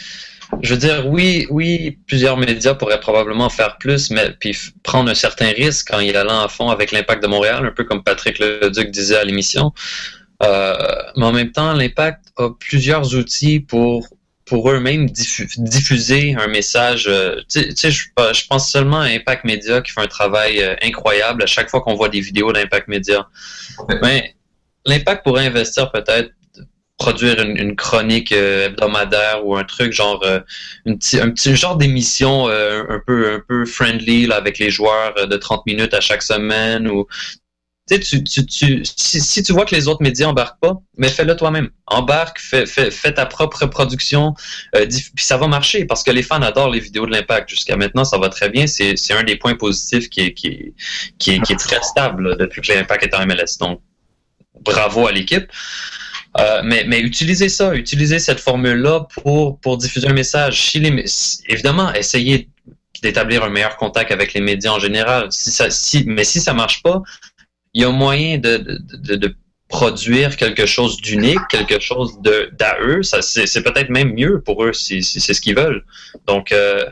Je 0.64 0.74
veux 0.74 0.80
dire, 0.80 1.08
oui, 1.08 1.46
oui, 1.52 2.00
plusieurs 2.08 2.36
médias 2.38 2.74
pourraient 2.74 3.00
probablement 3.00 3.50
faire 3.50 3.78
plus, 3.78 4.10
mais 4.10 4.32
puis 4.40 4.58
prendre 4.82 5.12
un 5.12 5.14
certain 5.14 5.52
risque 5.52 5.94
en 5.94 6.00
y 6.00 6.10
allant 6.10 6.42
à 6.42 6.48
fond 6.48 6.70
avec 6.70 6.92
l'impact 6.92 7.22
de 7.22 7.28
Montréal, 7.28 7.68
un 7.68 7.72
peu 7.72 7.84
comme 7.84 8.02
Patrick 8.02 8.40
Leduc 8.40 8.90
disait 8.90 9.18
à 9.18 9.24
l'émission. 9.24 9.74
Euh, 10.42 10.74
mais 11.18 11.26
en 11.26 11.34
même 11.34 11.52
temps, 11.52 11.74
l'impact 11.74 12.32
a 12.38 12.50
plusieurs 12.58 13.14
outils 13.16 13.60
pour 13.60 14.08
pour 14.50 14.70
eux-mêmes 14.72 15.08
diffuser 15.10 16.36
un 16.38 16.48
message. 16.48 17.06
Euh, 17.08 17.40
tu 17.48 17.62
je, 17.70 17.90
je, 18.34 18.48
pense 18.48 18.72
seulement 18.72 19.00
à 19.00 19.06
Impact 19.06 19.46
Media 19.46 19.82
qui 19.82 19.92
fait 19.92 20.02
un 20.02 20.08
travail 20.08 20.62
euh, 20.62 20.76
incroyable 20.82 21.44
à 21.44 21.46
chaque 21.46 21.70
fois 21.70 21.82
qu'on 21.82 21.94
voit 21.94 22.10
des 22.10 22.20
vidéos 22.20 22.52
d'Impact 22.52 22.88
Media. 22.88 23.28
Mais 24.02 24.34
l'impact 24.86 25.24
pourrait 25.24 25.46
investir 25.46 25.92
peut-être 25.92 26.32
produire 26.98 27.40
une, 27.40 27.76
chronique 27.76 28.32
euh, 28.32 28.66
hebdomadaire 28.66 29.46
ou 29.46 29.56
un 29.56 29.64
truc 29.64 29.94
genre 29.94 30.22
un 30.26 30.96
petit 30.96 31.56
genre 31.56 31.78
d'émission 31.78 32.48
un 32.50 33.02
peu 33.06 33.36
un 33.36 33.42
peu 33.48 33.66
friendly 33.66 34.30
avec 34.32 34.58
les 34.58 34.70
joueurs 34.70 35.14
de 35.28 35.38
30 35.38 35.66
minutes 35.66 35.94
à 35.94 36.02
chaque 36.02 36.24
semaine 36.24 36.90
ou 36.90 37.08
tu, 37.98 38.24
tu, 38.24 38.84
si, 38.84 39.42
tu 39.44 39.54
vois 39.54 39.66
que 39.66 39.74
les 39.74 39.88
autres 39.88 40.04
médias 40.04 40.28
embarquent 40.28 40.60
pas, 40.60 40.76
mais 40.98 41.10
fais-le 41.10 41.36
toi-même. 41.36 41.70
Embarque, 41.88 42.40
fais, 42.40 43.14
ta 43.14 43.26
propre 43.26 43.66
production, 43.66 44.36
euh, 44.76 44.86
puis 44.86 45.26
ça 45.26 45.38
va 45.38 45.48
marcher 45.48 45.86
parce 45.86 46.04
que 46.04 46.12
les 46.12 46.22
fans 46.22 46.42
adorent 46.42 46.70
les 46.70 46.80
vidéos 46.80 47.06
de 47.06 47.12
l'impact. 47.12 47.50
Jusqu'à 47.50 47.78
maintenant, 47.78 48.04
ça 48.04 48.18
va 48.18 48.30
très 48.30 48.50
bien. 48.50 48.68
C'est 48.68 48.96
un 49.14 49.24
des 49.24 49.38
points 49.38 49.56
positifs 49.56 50.10
qui 50.10 50.22
est, 50.22 51.58
très 51.58 51.82
stable 51.82 52.38
depuis 52.38 52.62
que 52.62 52.72
l'impact 52.74 53.04
est 53.04 53.16
en 53.16 53.26
MLS. 53.26 53.58
Donc, 53.60 53.82
bravo 54.62 55.08
à 55.08 55.12
l'équipe. 55.12 55.50
Euh, 56.38 56.62
mais, 56.64 57.00
utilisez 57.00 57.50
ça, 57.50 57.74
utilisez 57.74 58.20
cette 58.20 58.40
formule-là 58.40 59.08
pour, 59.16 59.78
diffuser 59.78 60.08
un 60.08 60.14
message. 60.14 60.72
Évidemment, 61.48 61.92
essayez 61.94 62.50
d'établir 63.02 63.44
un 63.44 63.50
meilleur 63.50 63.78
contact 63.78 64.12
avec 64.12 64.34
les 64.34 64.42
médias 64.42 64.72
en 64.72 64.80
général. 64.80 65.30
Mais 66.06 66.24
si 66.24 66.42
ça 66.42 66.54
marche 66.54 66.84
pas, 66.84 67.02
il 67.74 67.82
y 67.82 67.86
a 67.86 67.92
moyen 67.92 68.38
de, 68.38 69.36
produire 69.68 70.36
quelque 70.36 70.66
chose 70.66 70.98
d'unique, 70.98 71.40
quelque 71.48 71.80
chose 71.80 72.20
de 72.22 72.50
d'à 72.58 72.80
eux. 72.82 73.04
C'est, 73.04 73.64
peut-être 73.64 73.90
même 73.90 74.14
mieux 74.14 74.42
pour 74.42 74.64
eux 74.66 74.74
si, 74.74 75.04
c'est 75.04 75.34
ce 75.34 75.40
qu'ils 75.40 75.56
veulent. 75.56 75.86
Donc, 76.26 76.52
euh, 76.52 76.86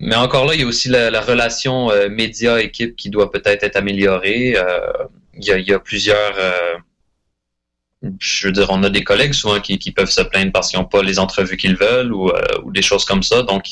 mais 0.00 0.14
encore 0.14 0.44
là, 0.44 0.54
il 0.54 0.60
y 0.60 0.64
a 0.64 0.66
aussi 0.66 0.88
la, 0.88 1.10
la 1.10 1.20
relation 1.20 1.90
euh, 1.90 2.08
média-équipe 2.08 2.94
qui 2.96 3.10
doit 3.10 3.30
peut-être 3.30 3.64
être 3.64 3.76
améliorée. 3.76 4.56
Euh, 4.56 4.92
il, 5.34 5.44
y 5.44 5.72
a, 5.72 5.78
plusieurs 5.78 6.34
euh, 6.38 6.76
je 8.20 8.46
veux 8.46 8.52
dire, 8.52 8.68
on 8.70 8.82
a 8.84 8.90
des 8.90 9.02
collègues 9.02 9.32
souvent 9.32 9.60
qui, 9.60 9.78
peuvent 9.92 10.10
se 10.10 10.22
plaindre 10.22 10.52
parce 10.52 10.70
qu'ils 10.70 10.78
n'ont 10.78 10.84
pas 10.84 11.02
les 11.02 11.18
entrevues 11.18 11.56
qu'ils 11.56 11.76
veulent 11.76 12.12
ou, 12.12 12.30
des 12.70 12.82
choses 12.82 13.04
comme 13.04 13.22
ça. 13.22 13.42
Donc, 13.42 13.64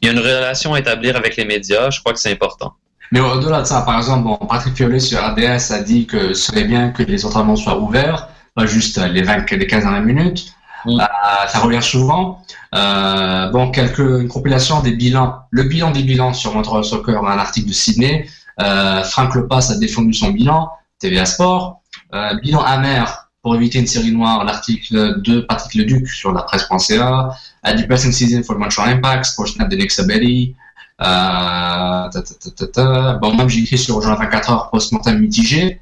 il 0.00 0.06
y 0.06 0.08
a 0.08 0.12
une 0.12 0.18
relation 0.18 0.74
à 0.74 0.78
établir 0.78 1.16
avec 1.16 1.36
les 1.36 1.44
médias. 1.44 1.90
Je 1.90 2.00
crois 2.00 2.12
que 2.12 2.20
c'est 2.20 2.32
important. 2.32 2.74
Mais 3.12 3.20
au-delà 3.20 3.60
de 3.60 3.66
ça, 3.66 3.82
par 3.82 3.98
exemple, 3.98 4.24
bon, 4.24 4.36
Patrick 4.48 4.74
Fiolet 4.74 4.98
sur 4.98 5.22
ADS 5.22 5.70
a 5.70 5.82
dit 5.82 6.06
que 6.06 6.32
ce 6.32 6.46
serait 6.46 6.64
bien 6.64 6.90
que 6.90 7.02
les 7.02 7.26
entraînements 7.26 7.56
soient 7.56 7.78
ouverts, 7.78 8.28
pas 8.54 8.64
juste 8.64 8.98
les 8.98 9.22
20, 9.22 9.50
les 9.50 9.66
15 9.66 9.82
dernières 9.82 10.02
minutes. 10.02 10.54
Mm. 10.86 10.98
Euh, 10.98 11.04
ça 11.46 11.58
revient 11.60 11.82
souvent. 11.82 12.42
Euh, 12.74 13.50
bon, 13.50 13.70
quelques, 13.70 13.98
une 13.98 14.28
compilation 14.28 14.80
des 14.80 14.92
bilans. 14.92 15.40
Le 15.50 15.64
bilan 15.64 15.90
des 15.90 16.02
bilans 16.02 16.32
sur 16.32 16.54
Montreal 16.54 16.84
Soccer, 16.84 17.22
un 17.22 17.38
article 17.38 17.68
de 17.68 17.74
Sydney. 17.74 18.26
Euh, 18.60 19.02
Franck 19.04 19.34
Lepas 19.34 19.70
a 19.70 19.76
défendu 19.76 20.14
son 20.14 20.30
bilan, 20.30 20.70
TVA 20.98 21.26
Sport. 21.26 21.82
Euh, 22.14 22.34
bilan 22.42 22.62
amer 22.62 23.28
pour 23.42 23.54
éviter 23.56 23.78
une 23.78 23.86
série 23.86 24.12
noire, 24.12 24.44
l'article 24.44 25.20
de 25.20 25.40
Patrick 25.40 25.74
Leduc 25.74 26.08
sur 26.08 26.32
la 26.32 26.42
presse.ca, 26.42 27.30
A 27.64 27.74
Depressing 27.74 28.12
Season 28.12 28.42
for 28.42 28.56
Montreal 28.56 28.88
Impact, 28.88 29.24
Sportsnet 29.24 29.68
de 29.68 29.76
Nick 29.76 29.90
Sabelli, 29.90 30.54
ta, 31.02 32.10
ta, 32.10 32.50
ta, 32.50 32.66
ta, 32.66 33.12
Bon, 33.14 33.34
même 33.34 33.48
j'ai 33.48 33.60
écrit 33.60 33.78
sur 33.78 34.00
Journal 34.00 34.18
24 34.18 34.50
heures 34.50 34.70
post-mortem 34.70 35.18
mitigé. 35.18 35.80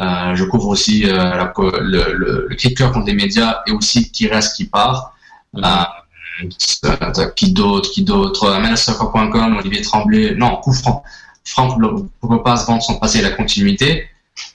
Euh, 0.00 0.34
je 0.34 0.44
couvre 0.44 0.68
aussi 0.68 1.06
euh, 1.06 1.16
la, 1.16 1.52
le, 1.56 2.14
le, 2.14 2.46
le 2.48 2.56
cri 2.56 2.70
de 2.70 2.74
cœur 2.74 2.92
contre 2.92 3.06
les 3.06 3.14
médias 3.14 3.60
et 3.66 3.72
aussi 3.72 4.10
qui 4.10 4.26
reste, 4.28 4.56
qui 4.56 4.64
part. 4.64 5.14
Mm 5.52 5.60
-hmm. 5.60 5.86
euh, 6.86 7.26
qui 7.36 7.52
d'autre, 7.52 7.90
qui 7.90 8.02
d'autre, 8.04 8.58
MLSoccer.com, 8.62 9.56
Olivier 9.58 9.82
Tremblay, 9.82 10.34
non, 10.34 10.56
coup 10.62 10.72
franc, 10.72 11.02
Franck 11.44 11.78
ne 11.78 11.88
peut 12.28 12.42
pas 12.42 12.56
se 12.56 12.66
vendre 12.66 12.82
sans 12.82 12.98
passer 12.98 13.20
la 13.22 13.30
continuité. 13.30 14.08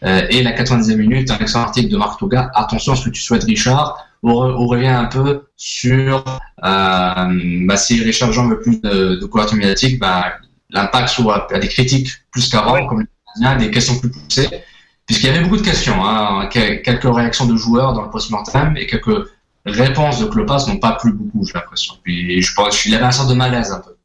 Euh, 0.03 0.27
et 0.29 0.41
la 0.43 0.53
90e 0.53 0.95
minute, 0.95 1.29
un 1.31 1.37
excellent 1.37 1.65
article 1.65 1.89
de 1.91 1.97
Marc 1.97 2.19
Touga. 2.19 2.51
Attention 2.55 2.93
à 2.93 2.95
ce 2.95 3.05
que 3.05 3.09
tu 3.09 3.21
souhaites, 3.21 3.43
Richard. 3.43 4.06
On, 4.23 4.65
revient 4.65 4.87
un 4.87 5.05
peu 5.05 5.47
sur 5.55 6.23
euh, 6.63 7.65
bah, 7.65 7.77
si 7.77 8.03
Richard 8.03 8.33
Jean 8.33 8.47
veut 8.47 8.59
plus 8.59 8.81
de, 8.81 9.15
de 9.15 9.25
couverture 9.25 9.57
médiatique, 9.57 9.99
bah, 9.99 10.33
l'impact 10.69 11.09
soit 11.09 11.51
à 11.53 11.59
des 11.59 11.67
critiques 11.67 12.09
plus 12.31 12.49
qu'avant, 12.49 12.73
ouais. 12.73 12.87
comme 12.87 13.05
des 13.59 13.71
questions 13.71 13.97
plus 13.99 14.09
poussées, 14.09 14.49
puisqu'il 15.05 15.27
y 15.27 15.29
avait 15.29 15.41
beaucoup 15.41 15.57
de 15.57 15.61
questions, 15.61 16.03
hein, 16.05 16.47
quelques 16.47 17.03
réactions 17.03 17.45
de 17.45 17.55
joueurs 17.55 17.93
dans 17.93 18.03
le 18.03 18.09
post-mortem 18.09 18.75
et 18.77 18.87
quelques 18.87 19.27
réponses 19.65 20.19
de 20.19 20.25
Clopas 20.25 20.65
n'ont 20.67 20.79
pas 20.79 20.93
plu 20.93 21.13
beaucoup, 21.13 21.45
j'ai 21.45 21.53
l'impression. 21.53 21.95
Puis 22.03 22.41
je 22.41 22.53
pense, 22.53 22.85
il 22.85 22.95
avait 22.95 23.05
un 23.05 23.11
sort 23.11 23.27
de 23.27 23.33
malaise 23.33 23.71
un 23.71 23.79
peu. 23.79 23.96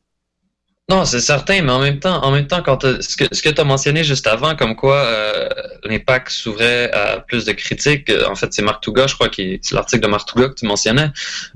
Non, 0.92 1.06
c'est 1.06 1.20
certain, 1.20 1.62
mais 1.62 1.72
en 1.72 1.78
même 1.80 1.98
temps, 2.00 2.22
en 2.22 2.30
même 2.30 2.46
temps, 2.46 2.62
quand 2.62 2.82
ce 2.82 3.16
que, 3.16 3.24
ce 3.34 3.40
que 3.40 3.48
tu 3.48 3.58
as 3.58 3.64
mentionné 3.64 4.04
juste 4.04 4.26
avant, 4.26 4.54
comme 4.54 4.76
quoi 4.76 4.96
euh, 4.96 5.48
l'impact 5.84 6.28
s'ouvrait 6.28 6.92
à 6.92 7.20
plus 7.20 7.46
de 7.46 7.52
critiques, 7.52 8.10
euh, 8.10 8.28
en 8.28 8.34
fait, 8.34 8.52
c'est 8.52 8.60
Marc 8.60 8.82
Touga, 8.82 9.06
je 9.06 9.14
crois, 9.14 9.30
qui 9.30 9.58
c'est 9.62 9.74
l'article 9.74 10.02
de 10.02 10.08
Marc 10.08 10.28
Touga 10.28 10.50
que 10.50 10.54
tu 10.54 10.66
mentionnais. 10.66 11.10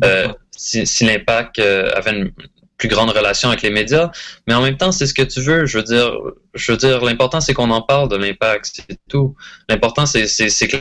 Euh, 0.04 0.28
si, 0.56 0.86
si 0.86 1.04
l'impact 1.04 1.58
euh, 1.58 1.90
avait 1.94 2.12
une 2.12 2.32
plus 2.78 2.88
grande 2.88 3.10
relation 3.10 3.50
avec 3.50 3.60
les 3.60 3.68
médias, 3.68 4.10
mais 4.46 4.54
en 4.54 4.62
même 4.62 4.78
temps, 4.78 4.90
c'est 4.90 5.06
ce 5.06 5.12
que 5.12 5.22
tu 5.22 5.42
veux. 5.42 5.66
Je 5.66 5.76
veux 5.76 5.84
dire, 5.84 6.16
je 6.54 6.72
veux 6.72 6.78
dire, 6.78 7.04
l'important 7.04 7.42
c'est 7.42 7.52
qu'on 7.52 7.70
en 7.70 7.82
parle 7.82 8.08
de 8.08 8.16
l'impact, 8.16 8.72
c'est 8.74 8.98
tout. 9.06 9.36
L'important 9.68 10.06
c'est 10.06 10.28
c'est 10.28 10.68
que 10.68 10.78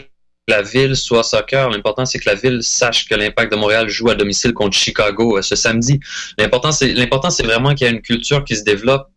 la 0.48 0.62
ville 0.62 0.96
soit 0.96 1.24
soccer. 1.24 1.70
L'important, 1.70 2.06
c'est 2.06 2.20
que 2.20 2.30
la 2.30 2.36
ville 2.36 2.62
sache 2.62 3.08
que 3.08 3.16
l'Impact 3.16 3.52
de 3.52 3.58
Montréal 3.58 3.90
joue 3.90 4.10
à 4.10 4.16
domicile 4.16 4.54
contre 4.54 4.78
Chicago 4.78 5.38
euh, 5.38 5.42
ce 5.42 5.56
samedi. 5.56 6.00
L'important, 6.38 6.72
c'est 6.72 7.44
vraiment 7.44 7.74
qu'il 7.74 7.88
y 7.88 7.90
a 7.90 7.94
une 7.94 8.02
culture 8.02 8.44
qui 8.44 8.56
se 8.56 8.64
développe 8.64 9.08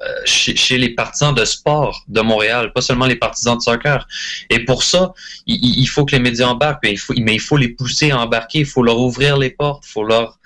euh, 0.00 0.06
chez, 0.24 0.78
les 0.78 0.90
partisans 0.90 1.34
de 1.34 1.44
sport 1.44 2.04
de 2.06 2.20
Montréal, 2.20 2.72
pas 2.72 2.80
seulement 2.80 3.06
les 3.06 3.16
partisans 3.16 3.56
de 3.56 3.62
soccer. 3.62 4.06
Et 4.48 4.64
pour 4.64 4.84
ça, 4.84 5.12
il, 5.46 5.86
faut 5.86 6.04
que 6.04 6.14
les 6.14 6.22
médias 6.22 6.46
embarquent, 6.46 6.84
mais 6.84 6.96
il 7.16 7.40
faut 7.40 7.56
les 7.56 7.68
pousser 7.68 8.12
à 8.12 8.20
embarquer, 8.20 8.60
il 8.60 8.66
faut 8.66 8.82
leur 8.82 8.98
ouvrir 9.00 9.36
les 9.36 9.50
portes, 9.50 9.84
il 9.86 9.90
faut 9.90 10.04
leur 10.04 10.38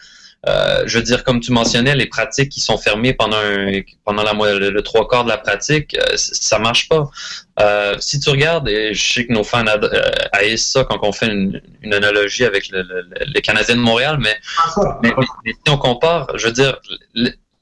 euh, 0.49 0.83
je 0.87 0.99
veux 0.99 1.05
dire, 1.05 1.23
comme 1.23 1.39
tu 1.39 1.53
mentionnais, 1.53 1.95
les 1.95 2.07
pratiques 2.07 2.49
qui 2.49 2.61
sont 2.61 2.77
fermées 2.77 3.13
pendant 3.13 3.37
un, 3.37 3.81
pendant 4.05 4.25
la, 4.25 4.33
le, 4.33 4.71
le, 4.71 4.83
trois 4.83 5.07
quarts 5.07 5.23
de 5.23 5.29
la 5.29 5.39
pratique, 5.39 5.97
euh, 5.97 6.17
ça 6.17 6.59
marche 6.59 6.89
pas. 6.89 7.09
Euh, 7.61 7.95
si 8.01 8.19
tu 8.19 8.29
regardes, 8.29 8.69
et 8.69 8.93
je 8.93 9.13
sais 9.13 9.27
que 9.27 9.33
nos 9.33 9.45
fans 9.45 9.65
euh, 9.67 10.01
haïssent 10.33 10.73
ça 10.73 10.85
quand 10.85 10.99
on 11.03 11.13
fait 11.13 11.29
une, 11.29 11.61
une 11.83 11.95
analogie 11.95 12.45
avec 12.45 12.71
le, 12.71 12.83
le, 12.83 13.07
les 13.27 13.41
Canadiens 13.41 13.77
de 13.77 13.81
Montréal, 13.81 14.19
mais, 14.21 14.37
mais, 15.03 15.13
mais, 15.45 15.53
si 15.53 15.73
on 15.73 15.79
compare, 15.79 16.27
je 16.37 16.47
veux 16.47 16.53
dire, 16.53 16.77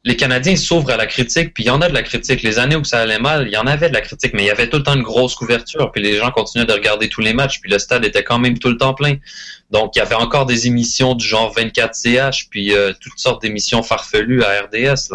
les 0.03 0.17
Canadiens 0.17 0.57
s'ouvrent 0.57 0.91
à 0.91 0.97
la 0.97 1.07
critique, 1.07 1.53
puis 1.53 1.65
il 1.65 1.67
y 1.67 1.71
en 1.71 1.83
a 1.83 1.89
de 1.89 1.93
la 1.93 2.03
critique. 2.03 2.43
Les 2.43 2.59
années 2.59 2.77
où 2.77 2.85
ça 2.85 3.01
allait 3.01 3.19
mal, 3.19 3.47
il 3.47 3.53
y 3.53 3.57
en 3.59 3.67
avait 3.67 3.91
de 3.91 3.95
la 3.95 4.01
critique, 4.01 4.33
mais 4.33 4.45
il 4.45 4.47
y 4.47 4.51
avait 4.51 4.69
tout 4.69 4.79
le 4.79 4.83
temps 4.83 4.95
une 4.95 5.03
grosse 5.03 5.35
couverture, 5.35 5.93
puis 5.93 6.01
les 6.03 6.17
gens 6.17 6.31
continuaient 6.31 6.65
de 6.65 6.73
regarder 6.73 7.11
tous 7.11 7.21
les 7.21 7.35
matchs, 7.35 7.61
puis 7.61 7.71
le 7.71 7.79
stade 7.79 8.05
était 8.05 8.25
quand 8.25 8.39
même 8.39 8.59
tout 8.59 8.71
le 8.71 8.79
temps 8.79 8.95
plein. 8.95 9.17
Donc, 9.71 9.97
il 9.97 9.99
y 9.99 10.03
avait 10.03 10.15
encore 10.15 10.47
des 10.47 10.67
émissions 10.67 11.15
du 11.15 11.27
genre 11.27 11.55
24CH, 11.55 12.47
puis 12.49 12.75
euh, 12.75 12.93
toutes 12.99 13.19
sortes 13.19 13.43
d'émissions 13.43 13.83
farfelues 13.83 14.43
à 14.43 14.63
RDS. 14.63 15.15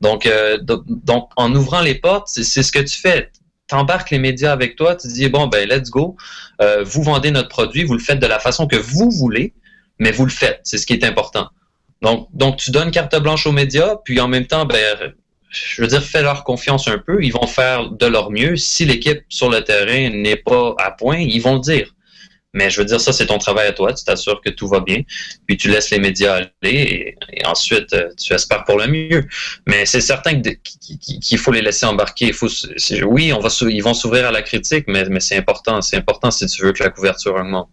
Donc, 0.00 0.26
euh, 0.26 0.58
donc, 0.60 1.30
en 1.36 1.54
ouvrant 1.54 1.80
les 1.80 1.94
portes, 1.94 2.26
c'est 2.28 2.62
ce 2.62 2.72
que 2.72 2.80
tu 2.80 2.98
fais. 2.98 3.30
T'embarques 3.68 4.10
les 4.10 4.18
médias 4.18 4.52
avec 4.52 4.74
toi, 4.74 4.96
tu 4.96 5.06
dis, 5.08 5.28
bon, 5.28 5.46
ben, 5.46 5.68
let's 5.68 5.90
go. 5.90 6.16
Euh, 6.60 6.82
vous 6.84 7.04
vendez 7.04 7.30
notre 7.30 7.48
produit, 7.48 7.84
vous 7.84 7.94
le 7.94 8.00
faites 8.00 8.18
de 8.18 8.26
la 8.26 8.40
façon 8.40 8.66
que 8.66 8.76
vous 8.76 9.10
voulez, 9.10 9.54
mais 10.00 10.10
vous 10.10 10.24
le 10.24 10.32
faites. 10.32 10.60
C'est 10.64 10.78
ce 10.78 10.86
qui 10.86 10.92
est 10.92 11.04
important. 11.04 11.48
Donc, 12.02 12.56
tu 12.56 12.70
donnes 12.70 12.90
carte 12.90 13.16
blanche 13.20 13.46
aux 13.46 13.52
médias, 13.52 13.96
puis 14.04 14.20
en 14.20 14.28
même 14.28 14.46
temps, 14.46 14.66
ben, 14.66 15.14
je 15.54 15.82
veux 15.82 15.88
dire, 15.88 16.02
fais 16.02 16.22
leur 16.22 16.44
confiance 16.44 16.88
un 16.88 16.98
peu. 16.98 17.22
Ils 17.22 17.32
vont 17.32 17.46
faire 17.46 17.90
de 17.90 18.06
leur 18.06 18.30
mieux. 18.30 18.56
Si 18.56 18.84
l'équipe 18.84 19.22
sur 19.28 19.48
le 19.50 19.62
terrain 19.62 20.10
n'est 20.10 20.36
pas 20.36 20.74
à 20.78 20.90
point, 20.90 21.18
ils 21.18 21.40
vont 21.40 21.54
le 21.54 21.60
dire. 21.60 21.94
Mais 22.54 22.70
je 22.70 22.80
veux 22.80 22.86
dire, 22.86 23.00
ça, 23.00 23.12
c'est 23.12 23.26
ton 23.26 23.38
travail 23.38 23.66
à 23.66 23.72
toi. 23.72 23.92
Tu 23.92 24.04
t'assures 24.04 24.40
que 24.40 24.50
tout 24.50 24.68
va 24.68 24.80
bien. 24.80 25.02
Puis 25.46 25.56
tu 25.56 25.68
laisses 25.68 25.90
les 25.90 25.98
médias 25.98 26.34
aller 26.34 27.16
et, 27.32 27.46
ensuite, 27.46 27.92
euh, 27.92 28.08
tu 28.16 28.32
espères 28.32 28.64
pour 28.64 28.78
le 28.78 28.86
mieux. 28.86 29.26
Mais 29.66 29.86
c'est 29.86 30.00
certain 30.00 30.40
qu'il 30.40 31.38
faut 31.38 31.50
les 31.50 31.62
laisser 31.62 31.84
embarquer. 31.84 32.32
Oui, 33.04 33.32
ils 33.68 33.82
vont 33.82 33.94
s'ouvrir 33.94 34.28
à 34.28 34.30
la 34.30 34.42
critique, 34.42 34.84
mais, 34.86 35.04
c'est 35.20 35.36
important. 35.36 35.82
C'est 35.82 35.96
important 35.96 36.30
si 36.30 36.46
tu 36.46 36.62
veux 36.62 36.72
que 36.72 36.82
la 36.82 36.90
couverture 36.90 37.34
augmente. 37.34 37.68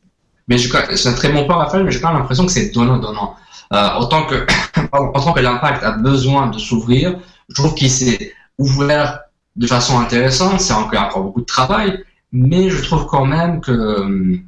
Mais 0.48 0.58
c'est 0.58 1.08
un 1.08 1.14
très 1.14 1.30
bon 1.30 1.46
point, 1.46 1.58
Raphaël, 1.58 1.84
mais 1.84 1.92
j'ai 1.92 2.02
pas 2.02 2.12
l'impression 2.12 2.46
que 2.46 2.52
c'est 2.52 2.72
donnant-donnant. 2.72 3.36
Euh, 3.74 3.90
autant 4.00 4.26
que, 4.26 4.46
autant 4.94 5.34
que 5.34 5.40
l'impact 5.40 5.84
a 5.84 5.92
besoin 5.92 6.48
de 6.48 6.60
s'ouvrir, 6.60 7.20
je 7.50 7.56
trouve 7.56 7.74
qu'il 7.74 7.90
s'est 7.90 8.34
ouvert 8.58 9.22
de 9.56 9.68
façon 9.68 10.00
intéressante. 10.00 10.60
C'est 10.60 10.74
encore, 10.74 11.04
encore 11.04 11.24
beaucoup 11.24 11.42
de 11.42 11.46
travail, 11.46 12.04
mais 12.32 12.70
je 12.70 12.82
trouve 12.84 13.06
quand 13.06 13.26
même 13.26 13.62
que 13.62 14.42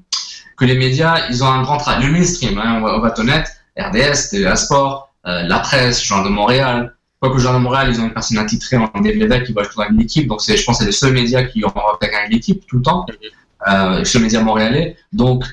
que 0.55 0.65
les 0.65 0.77
médias, 0.77 1.27
ils 1.29 1.43
ont 1.43 1.47
un 1.47 1.63
grand 1.63 1.77
travail. 1.77 2.05
Le 2.05 2.11
mainstream, 2.11 2.57
hein, 2.57 2.77
on, 2.77 2.81
va, 2.81 2.97
on 2.97 2.99
va 2.99 3.09
être 3.09 3.19
honnête, 3.19 3.49
RDS, 3.77 4.29
TVA 4.29 4.55
Sport, 4.55 5.13
euh, 5.25 5.43
la 5.43 5.59
presse, 5.59 6.03
Journal 6.03 6.25
de 6.25 6.31
Montréal. 6.31 6.95
Quoique 7.19 7.39
Journal 7.39 7.61
de 7.61 7.63
Montréal, 7.63 7.87
ils 7.89 7.99
ont 8.01 8.05
une 8.05 8.13
personne 8.13 8.37
attitrée 8.37 8.77
en 8.77 9.01
DVD 9.01 9.43
qui 9.43 9.53
va 9.53 9.63
jouer 9.63 9.85
dans 9.89 9.97
l'équipe. 9.97 10.27
Donc, 10.27 10.41
c'est, 10.41 10.57
je 10.57 10.63
pense 10.65 10.77
que 10.77 10.83
c'est 10.83 10.89
les 10.89 10.91
seuls 10.91 11.13
médias 11.13 11.43
qui 11.43 11.63
ont 11.65 11.71
gagné 12.01 12.35
l'équipe 12.35 12.65
tout 12.67 12.77
le 12.77 12.83
temps. 12.83 13.05
Euh, 13.67 14.03
les 14.13 14.19
médias 14.19 14.41
montréalais. 14.41 14.97
Donc, 15.13 15.45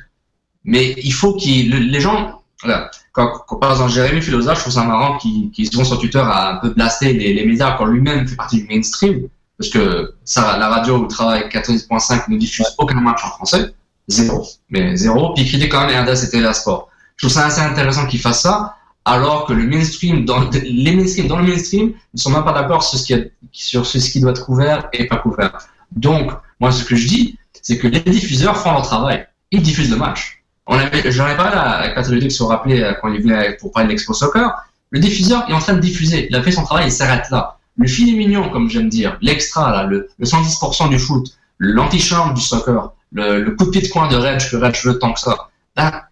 mais 0.65 0.95
il 1.03 1.13
faut 1.13 1.35
qu'ils, 1.37 1.71
les 1.71 2.01
gens, 2.01 2.40
voilà, 2.63 2.91
quand, 3.13 3.43
quand, 3.47 3.57
par 3.57 3.73
exemple 3.73 3.91
Jérémy 3.91 4.23
Philosophe, 4.23 4.57
je 4.57 4.61
trouve 4.63 4.73
ça 4.75 4.85
marrant 4.85 5.19
qu'il 5.19 5.51
qu 5.51 5.65
sur 5.65 5.99
Twitter 5.99 6.19
a 6.19 6.53
un 6.53 6.57
peu 6.57 6.71
blasté 6.71 7.13
les, 7.13 7.35
les 7.35 7.47
médias 7.47 7.77
quand 7.77 7.87
lui-même 7.87 8.27
fait 8.27 8.37
partie 8.37 8.63
du 8.63 8.69
mainstream. 8.69 9.29
Parce 9.59 9.71
que 9.71 10.15
ça, 10.25 10.57
la 10.57 10.69
radio 10.69 10.99
où 10.99 11.07
travaille 11.07 11.43
14.5 11.49 12.31
ne 12.31 12.39
diffuse 12.39 12.67
aucun 12.79 13.01
match 13.01 13.23
en 13.25 13.29
français. 13.29 13.75
Zéro. 14.09 14.47
Mais 14.71 14.97
zéro. 14.97 15.35
Puis 15.35 15.45
il 15.45 15.49
critique 15.49 15.71
quand 15.71 15.87
même 15.87 16.05
RDS 16.05 16.25
et 16.25 16.31
TVA 16.31 16.55
Sport. 16.55 16.89
Je 17.17 17.27
trouve 17.27 17.35
ça 17.35 17.47
assez 17.47 17.61
intéressant 17.61 18.07
qu'il 18.07 18.21
fasse 18.21 18.41
ça, 18.41 18.77
alors 19.05 19.45
que 19.45 19.53
le 19.53 19.67
mainstream, 19.67 20.25
dans, 20.25 20.49
les 20.49 20.95
mainstream, 20.95 21.29
dans 21.29 21.37
le 21.37 21.45
mainstream, 21.45 21.93
ne 22.15 22.19
sont 22.19 22.31
même 22.31 22.45
pas 22.45 22.55
d'accord 22.55 22.83
sur 22.83 22.99
ce 22.99 23.05
qui, 23.05 23.13
est, 23.13 23.33
sur 23.53 23.85
ce 23.85 23.99
qui 23.99 24.21
doit 24.21 24.31
être 24.31 24.47
couvert 24.47 24.89
et 24.95 25.07
pas 25.07 25.19
couvert. 25.19 25.59
Donc, 25.93 26.33
moi, 26.59 26.73
ce 26.73 26.83
que 26.85 26.97
je 26.97 27.07
dis, 27.07 27.39
c'est 27.61 27.77
que 27.77 27.87
les 27.87 28.01
diffuseurs 28.01 28.57
font 28.57 28.73
leur 28.73 28.83
travail. 28.83 29.27
Ils 29.51 29.61
diffusent 29.63 29.91
le 29.91 29.97
match. 29.97 30.40
On 30.67 30.79
avait, 30.79 31.11
j'en 31.11 31.29
ai 31.29 31.37
parlé 31.37 31.57
avec 31.57 31.95
Patrick 31.95 32.23
qui 32.23 32.31
se 32.31 32.43
rappelait 32.43 32.83
euh, 32.83 32.93
quand 33.01 33.09
il 33.13 33.23
venait 33.23 33.57
pour 33.57 33.73
parler 33.73 33.87
de 33.87 33.93
l'Expo 33.93 34.15
Soccer. 34.15 34.53
Le 34.91 35.01
diffuseur 35.01 35.49
est 35.49 35.53
en 35.53 35.59
train 35.59 35.75
de 35.75 35.81
diffuser. 35.81 36.29
Il 36.31 36.37
a 36.37 36.43
fait 36.43 36.53
son 36.53 36.65
travail, 36.65 36.87
il 36.87 36.93
s'arrête 36.93 37.31
là. 37.31 37.59
Le 37.77 37.87
filet 37.87 38.17
mignon, 38.17 38.51
comme 38.51 38.69
j'aime 38.69 38.89
dire, 38.89 39.17
l'extra, 39.21 39.71
là, 39.71 39.85
le, 39.85 40.09
le 40.19 40.27
110% 40.27 40.89
du 40.91 40.99
foot, 40.99 41.37
l'antichambre 41.59 42.35
du 42.35 42.43
soccer, 42.43 42.93
le, 43.13 43.51
coup 43.51 43.67
de 43.67 43.71
pied 43.71 43.83
de 43.83 43.89
coin 43.89 44.09
de 44.09 44.17
Reg 44.17 44.39
que 44.51 44.57
Reg 44.57 44.77
veut 44.85 44.99
tant 44.99 45.13
que 45.13 45.21
ça. 45.21 45.49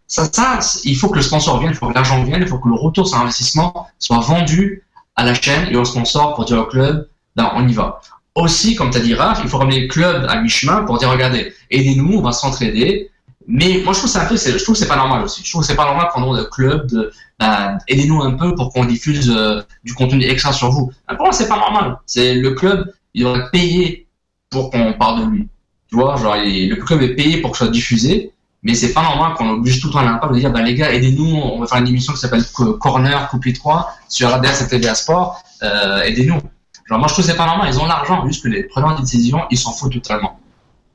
Ça, 0.07 0.25
ça, 0.33 0.61
il 0.85 0.97
faut 0.97 1.09
que 1.09 1.17
le 1.17 1.23
sponsor 1.23 1.59
vienne, 1.59 1.73
il 1.73 1.77
faut 1.77 1.89
que 1.89 1.95
l'argent 1.95 2.23
vienne, 2.25 2.41
il 2.41 2.49
faut 2.49 2.59
que 2.59 2.69
le 2.69 2.75
retour 2.75 3.07
sur 3.07 3.19
investissement 3.19 3.89
soit 3.99 4.21
vendu 4.21 4.85
à 5.17 5.25
la 5.25 5.35
chaîne 5.35 5.69
et 5.71 5.77
au 5.77 5.85
sponsor 5.85 6.35
pour 6.35 6.47
dire 6.47 6.59
au 6.59 6.65
club, 6.65 7.09
ben, 7.37 7.51
on 7.55 7.69
y 7.69 7.73
va. 7.73 8.01
Aussi, 8.35 8.75
comme 8.75 8.91
tu 8.91 8.99
as 8.99 9.01
dit 9.01 9.15
Raph, 9.15 9.41
il 9.43 9.51
faut 9.51 9.59
ramener 9.59 9.81
le 9.81 9.89
club 9.89 10.27
à 10.29 10.41
mi-chemin 10.41 10.85
pour 10.85 10.99
dire, 10.99 11.11
regardez, 11.11 11.53
aidez-nous, 11.71 12.19
on 12.19 12.23
va 12.23 12.33
s'entraider. 12.33 13.11
Mais 13.51 13.81
moi, 13.83 13.95
je 13.95 14.01
trouve 14.01 14.11
c'est 14.11 14.19
un 14.19 14.27
peu, 14.27 14.37
je 14.37 14.63
trouve 14.63 14.75
que 14.75 14.79
c'est 14.79 14.87
pas 14.87 14.97
normal 14.97 15.25
aussi. 15.25 15.43
Je 15.43 15.51
trouve 15.51 15.63
que 15.63 15.67
c'est 15.67 15.75
pas 15.75 15.87
normal 15.87 16.09
qu'on 16.13 16.37
ait 16.37 16.39
le 16.39 16.45
club 16.45 16.87
de, 16.87 17.11
ben, 17.39 17.79
aidez-nous 17.89 18.21
un 18.23 18.33
peu 18.33 18.55
pour 18.55 18.71
qu'on 18.71 18.85
diffuse 18.85 19.31
euh, 19.35 19.63
du 19.85 19.95
contenu 19.95 20.23
extra 20.25 20.53
sur 20.53 20.71
vous. 20.71 20.93
Ben, 21.09 21.17
pour 21.17 21.25
moi, 21.25 21.33
c'est 21.33 21.49
pas 21.49 21.57
normal. 21.57 21.99
C'est 22.05 22.35
le 22.35 22.51
club, 22.51 22.93
il 23.15 23.23
doit 23.23 23.49
payer 23.51 24.07
pour 24.51 24.71
qu'on 24.71 24.93
parle 24.93 25.21
de 25.25 25.31
lui. 25.31 25.49
Tu 25.89 25.97
vois, 25.97 26.17
genre, 26.17 26.37
le 26.37 26.75
club 26.75 27.01
est 27.01 27.15
payé 27.15 27.41
pour 27.41 27.53
que 27.53 27.57
ce 27.57 27.65
soit 27.65 27.73
diffusé. 27.73 28.35
Mais 28.63 28.75
c'est 28.75 28.93
pas 28.93 29.03
normal 29.03 29.35
qu'on 29.35 29.49
oblige 29.49 29.81
tout 29.81 29.87
le 29.87 29.93
temps 29.95 30.03
l'impact 30.03 30.35
de 30.35 30.41
dire, 30.41 30.53
bah, 30.53 30.61
les 30.61 30.75
gars, 30.75 30.93
aidez-nous, 30.93 31.37
on 31.37 31.61
va 31.61 31.67
faire 31.67 31.79
une 31.79 31.89
émission 31.89 32.13
qui 32.13 32.19
s'appelle 32.19 32.45
Corner, 32.81 33.29
Coupé 33.31 33.55
3 33.55 33.95
sur 34.09 34.29
ADS 34.29 34.63
et 34.63 34.69
TVA 34.69 34.95
Sport, 34.95 35.43
euh, 35.63 36.03
aidez-nous. 36.03 36.41
Genre, 36.87 36.99
moi, 36.99 37.09
je 37.09 37.15
trouve 37.15 37.25
que 37.25 37.31
c'est 37.31 37.37
pas 37.37 37.47
normal, 37.47 37.69
ils 37.73 37.81
ont 37.81 37.87
l'argent, 37.87 38.27
juste 38.27 38.43
que 38.43 38.49
les 38.49 38.65
preneurs 38.65 38.97
de 38.97 39.01
décision, 39.01 39.43
ils 39.51 39.59
s'en 39.59 39.73
foutent 39.73 39.95
totalement. 39.95 40.41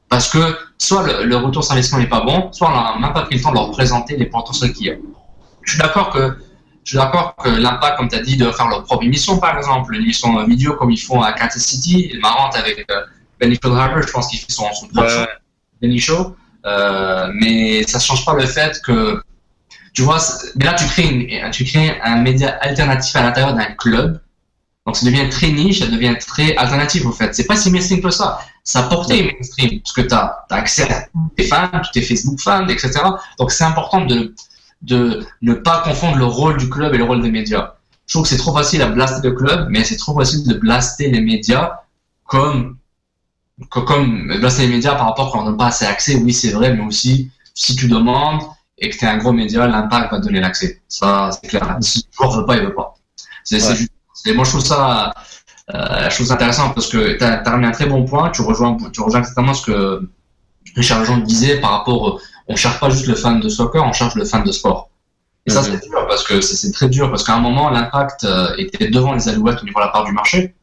Parce 0.10 0.30
que, 0.30 0.56
soit 0.86 1.24
le, 1.24 1.36
retour 1.38 1.64
sur 1.64 1.74
investissement 1.74 2.00
n'est 2.00 2.10
pas 2.10 2.22
bon, 2.22 2.52
soit 2.52 2.70
on 2.70 2.72
n'a 2.72 3.00
même 3.00 3.14
pas 3.14 3.24
pris 3.24 3.38
le 3.38 3.42
temps 3.42 3.52
de 3.52 3.56
leur 3.56 3.72
présenter 3.72 4.18
les 4.18 4.26
potentiels 4.26 4.74
qu'il 4.74 4.88
y 4.88 4.90
a. 4.92 4.96
Je 5.62 5.72
suis 5.72 5.80
d'accord 5.80 6.10
que, 6.10 6.38
je 6.84 6.90
suis 6.90 6.98
d'accord 6.98 7.36
que 7.36 7.50
l'impact, 7.50 7.98
comme 7.98 8.10
tu 8.10 8.16
as 8.16 8.22
dit, 8.22 8.38
de 8.38 8.52
faire 8.52 8.68
leur 8.68 8.84
propre 8.84 9.04
émission, 9.04 9.40
par 9.40 9.58
exemple, 9.58 9.96
une 9.96 10.04
émission 10.04 10.44
vidéo 10.46 10.74
comme 10.74 10.92
ils 10.92 10.98
font 10.98 11.22
à 11.22 11.32
Kansas 11.34 11.64
City, 11.64 12.14
marrante 12.22 12.56
avec 12.56 12.86
euh, 12.92 13.02
Benny 13.40 13.58
Harbour, 13.64 14.02
je 14.02 14.12
pense 14.12 14.28
qu'il 14.28 14.40
fait 14.40 14.52
son, 14.52 14.72
son 14.74 14.88
propre 14.88 15.10
show, 15.10 15.26
Benny 15.82 16.00
Show. 16.00 16.36
Euh, 16.66 17.30
mais 17.34 17.84
ça 17.84 18.00
change 18.00 18.26
pas 18.26 18.34
le 18.34 18.46
fait 18.46 18.82
que, 18.86 19.22
tu 19.94 20.02
vois, 20.02 20.18
mais 20.56 20.66
là 20.66 20.74
tu 20.74 20.86
crées, 20.86 21.08
une, 21.08 21.52
tu 21.52 21.66
crées 21.66 22.00
un 22.02 22.18
média 22.18 22.58
alternatif 22.62 23.16
à 23.16 23.24
l'intérieur 23.24 23.54
d'un 23.54 23.72
club. 23.78 24.20
Donc 24.86 24.98
ça 24.98 25.06
devient 25.06 25.30
très 25.30 25.50
niche, 25.50 25.80
ça 25.80 25.88
devient 25.88 26.16
très 26.20 26.56
alternatif 26.58 27.06
au 27.06 27.12
fait. 27.12 27.34
C'est 27.34 27.46
pas 27.46 27.56
si 27.56 27.72
mainstream 27.72 28.02
que 28.02 28.10
ça. 28.10 28.40
Ça 28.64 28.84
porté 28.84 29.24
mainstream 29.24 29.80
parce 29.80 29.94
que 29.94 30.02
tu 30.02 30.14
as, 30.14 30.46
accès 30.50 30.92
à 30.92 31.08
tes 31.36 31.44
fans, 31.44 31.70
tes 31.94 32.02
Facebook 32.02 32.40
fans, 32.40 32.68
etc. 32.68 32.92
Donc 33.40 33.52
c'est 33.52 33.64
important 33.64 34.06
de, 34.06 34.34
de 34.82 35.26
ne 35.42 35.54
pas 35.54 35.84
confondre 35.84 36.18
le 36.18 36.26
rôle 36.26 36.58
du 36.58 36.70
club 36.70 36.94
et 36.94 36.98
le 36.98 37.06
rôle 37.06 37.22
des 37.22 37.32
médias. 37.32 37.76
Je 38.08 38.14
trouve 38.14 38.24
que 38.24 38.30
c'est 38.30 38.38
trop 38.38 38.54
facile 38.54 38.82
à 38.82 38.88
blaster 38.88 39.28
le 39.28 39.34
club, 39.34 39.68
mais 39.70 39.84
c'est 39.86 39.98
trop 39.98 40.18
facile 40.18 40.46
de 40.46 40.54
blaster 40.56 41.10
les 41.10 41.22
médias 41.22 41.80
comme 42.26 42.78
comme 43.70 44.34
c'est 44.50 44.64
les 44.64 44.74
médias 44.74 44.96
par 44.96 45.08
rapport 45.08 45.32
qu'on 45.32 45.44
n'a 45.44 45.56
pas 45.56 45.68
assez 45.68 45.86
accès, 45.86 46.16
oui 46.16 46.34
c'est 46.34 46.52
vrai, 46.52 46.74
mais 46.74 46.84
aussi 46.84 47.32
si 47.54 47.76
tu 47.76 47.88
demandes 47.88 48.42
et 48.78 48.90
que 48.90 48.98
tu 48.98 49.06
es 49.06 49.08
un 49.08 49.18
gros 49.18 49.32
média, 49.32 49.68
l'impact 49.68 50.12
va 50.12 50.20
te 50.20 50.26
donner 50.26 50.42
l'accès. 50.42 50.82
Ça, 50.88 51.30
c'est 51.32 51.48
clair. 51.48 51.78
Si 51.82 52.00
le 52.00 52.16
joueur 52.16 52.40
veut 52.40 52.46
pas, 52.46 52.58
il 52.58 52.64
veut 52.64 52.74
pas. 52.74 52.96
C'est, 53.44 53.60
c'est 54.24 54.34
moi 54.34 54.44
je 54.44 54.50
trouve 54.50 54.66
ça, 54.66 55.14
euh, 55.74 56.10
je 56.10 56.16
trouve 56.16 56.28
ça 56.28 56.34
intéressant 56.36 56.70
parce 56.72 56.88
que 56.88 57.18
tu 57.18 57.24
as, 57.24 57.44
ramené 57.44 57.68
un 57.68 57.72
très 57.72 57.86
bon 57.86 58.06
point. 58.06 58.30
Tu 58.32 58.42
rejoins, 58.42 58.78
tu 58.92 59.02
rejoins 59.02 59.20
exactement 59.20 59.54
ce 59.54 59.66
que 59.66 60.10
Richard 60.76 61.06
Jean 61.06 61.18
disait 61.18 61.60
par 61.60 61.72
rapport, 61.72 62.20
on 62.48 62.56
cherche 62.56 62.80
pas 62.80 62.90
juste 62.90 63.08
le 63.08 63.16
fan 63.16 63.40
de 63.40 63.50
soccer, 63.50 63.84
on 63.84 63.94
cherche 63.94 64.16
le 64.16 64.26
fan 64.26 64.44
de 64.44 64.52
sport. 64.52 64.90
Et 65.46 65.52
ça, 65.52 65.62
c'est 65.62 65.72
dur 65.72 66.08
parce 66.08 66.24
que 66.24 66.40
c'est, 66.40 66.72
très 66.72 66.88
dur 66.88 67.10
parce 67.10 67.24
qu'à 67.24 67.36
un 67.36 67.40
moment, 67.40 67.70
l'impact 67.70 68.24
euh, 68.24 68.56
était 68.58 68.88
devant 68.88 69.14
les 69.14 69.28
Alouettes 69.28 69.62
au 69.62 69.66
niveau 69.66 69.80
de 69.80 69.86
la 69.86 69.92
part 69.92 70.06
du 70.06 70.14
marché 70.14 70.56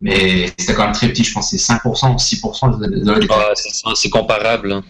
mais 0.00 0.52
c'était 0.58 0.74
quand 0.74 0.84
même 0.84 0.92
très 0.92 1.08
petit, 1.08 1.24
je 1.24 1.32
pense 1.32 1.50
c'est 1.50 1.56
5%, 1.56 2.18
6% 2.18 2.78
de, 2.78 2.86
de, 2.86 3.28
ah, 3.30 3.92
c'est 3.94 4.10
comparable. 4.10 4.72
Hein. 4.72 4.84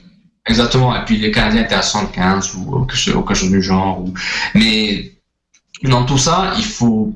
Exactement, 0.46 0.94
et 0.94 1.04
puis 1.04 1.18
les 1.18 1.30
Canadiens 1.30 1.64
étaient 1.64 1.74
à 1.74 1.82
75 1.82 2.54
ou 2.54 2.84
quelque 2.84 3.34
chose 3.34 3.50
du 3.50 3.62
genre. 3.62 4.00
Ou... 4.00 4.14
Mais 4.54 5.12
dans 5.82 6.04
tout 6.04 6.18
ça, 6.18 6.52
il 6.56 6.64
faut, 6.64 7.12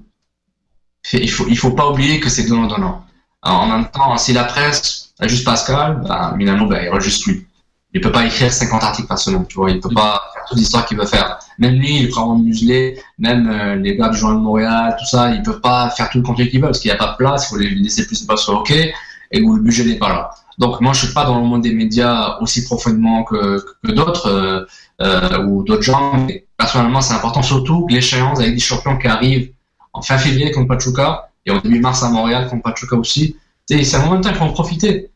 il 1.12 1.30
faut, 1.30 1.46
il 1.48 1.58
faut 1.58 1.72
pas 1.72 1.90
oublier 1.90 2.20
que 2.20 2.28
c'est 2.28 2.46
donnant-donnant. 2.46 3.04
En 3.42 3.66
même 3.66 3.90
temps, 3.90 4.16
si 4.18 4.32
la 4.32 4.44
presse 4.44 5.12
a 5.18 5.26
juste 5.26 5.44
Pascal, 5.44 6.02
ben, 6.06 6.34
Milano, 6.36 6.66
ben, 6.66 6.82
il 6.82 6.88
aura 6.88 7.00
juste 7.00 7.26
lui 7.26 7.46
il 7.92 8.00
peut 8.00 8.12
pas 8.12 8.24
écrire 8.24 8.52
50 8.52 8.82
articles 8.82 9.08
par 9.08 9.18
semaine, 9.18 9.46
tu 9.46 9.56
vois, 9.56 9.70
il 9.70 9.80
peut 9.80 9.92
pas 9.92 10.22
faire 10.32 10.44
toute 10.48 10.58
l'histoire 10.58 10.86
qu'il 10.86 10.96
veut 10.96 11.06
faire. 11.06 11.38
Même 11.58 11.74
lui, 11.74 11.96
il 11.96 12.04
est 12.04 12.08
vraiment 12.08 12.38
muselé, 12.38 13.00
même 13.18 13.48
euh, 13.50 13.74
les 13.76 13.96
gars 13.96 14.08
du 14.08 14.16
Journal 14.16 14.38
de 14.38 14.42
Montréal, 14.42 14.96
tout 14.98 15.06
ça, 15.06 15.30
ils 15.34 15.42
peuvent 15.42 15.60
pas 15.60 15.90
faire 15.90 16.08
tout 16.08 16.18
le 16.18 16.24
contenu 16.24 16.48
qu'ils 16.48 16.60
veulent 16.60 16.70
parce 16.70 16.78
qu'il 16.78 16.90
n'y 16.90 16.96
a 16.96 16.98
pas 16.98 17.12
de 17.12 17.16
place, 17.16 17.46
il 17.46 17.48
faut 17.48 17.56
les 17.56 17.70
laisser 17.70 18.06
plus 18.06 18.22
de 18.22 18.26
place 18.26 18.42
sur 18.42 18.54
OK, 18.54 18.70
et 18.70 19.42
où 19.42 19.56
le 19.56 19.62
budget 19.62 19.84
n'est 19.84 19.98
pas 19.98 20.08
là. 20.08 20.30
Donc 20.58 20.80
moi, 20.80 20.92
je 20.92 21.06
suis 21.06 21.14
pas 21.14 21.24
dans 21.24 21.40
le 21.40 21.44
monde 21.44 21.62
des 21.62 21.72
médias 21.72 22.38
aussi 22.40 22.64
profondément 22.64 23.24
que, 23.24 23.64
que 23.82 23.92
d'autres 23.92 24.28
euh, 24.28 24.64
euh, 25.00 25.44
ou 25.46 25.64
d'autres 25.64 25.82
gens, 25.82 26.26
mais 26.26 26.46
personnellement, 26.56 27.00
c'est 27.00 27.14
important 27.14 27.42
surtout 27.42 27.86
que 27.86 27.94
l'échéance 27.94 28.38
avec 28.38 28.54
des 28.54 28.60
champions 28.60 28.98
qui 28.98 29.08
arrivent 29.08 29.50
en 29.92 30.02
fin 30.02 30.18
février 30.18 30.50
contre 30.50 30.68
Pachuca 30.68 31.30
et 31.46 31.50
en 31.50 31.58
début 31.58 31.80
mars 31.80 32.02
à 32.02 32.10
Montréal 32.10 32.48
contre 32.48 32.62
Pachuca 32.62 32.96
aussi. 32.96 33.36
C'est 33.68 33.94
un 33.94 34.04
moment 34.04 34.20
qu'il 34.20 34.34
faut 34.34 34.44
en 34.44 34.52
profiter. 34.52 35.10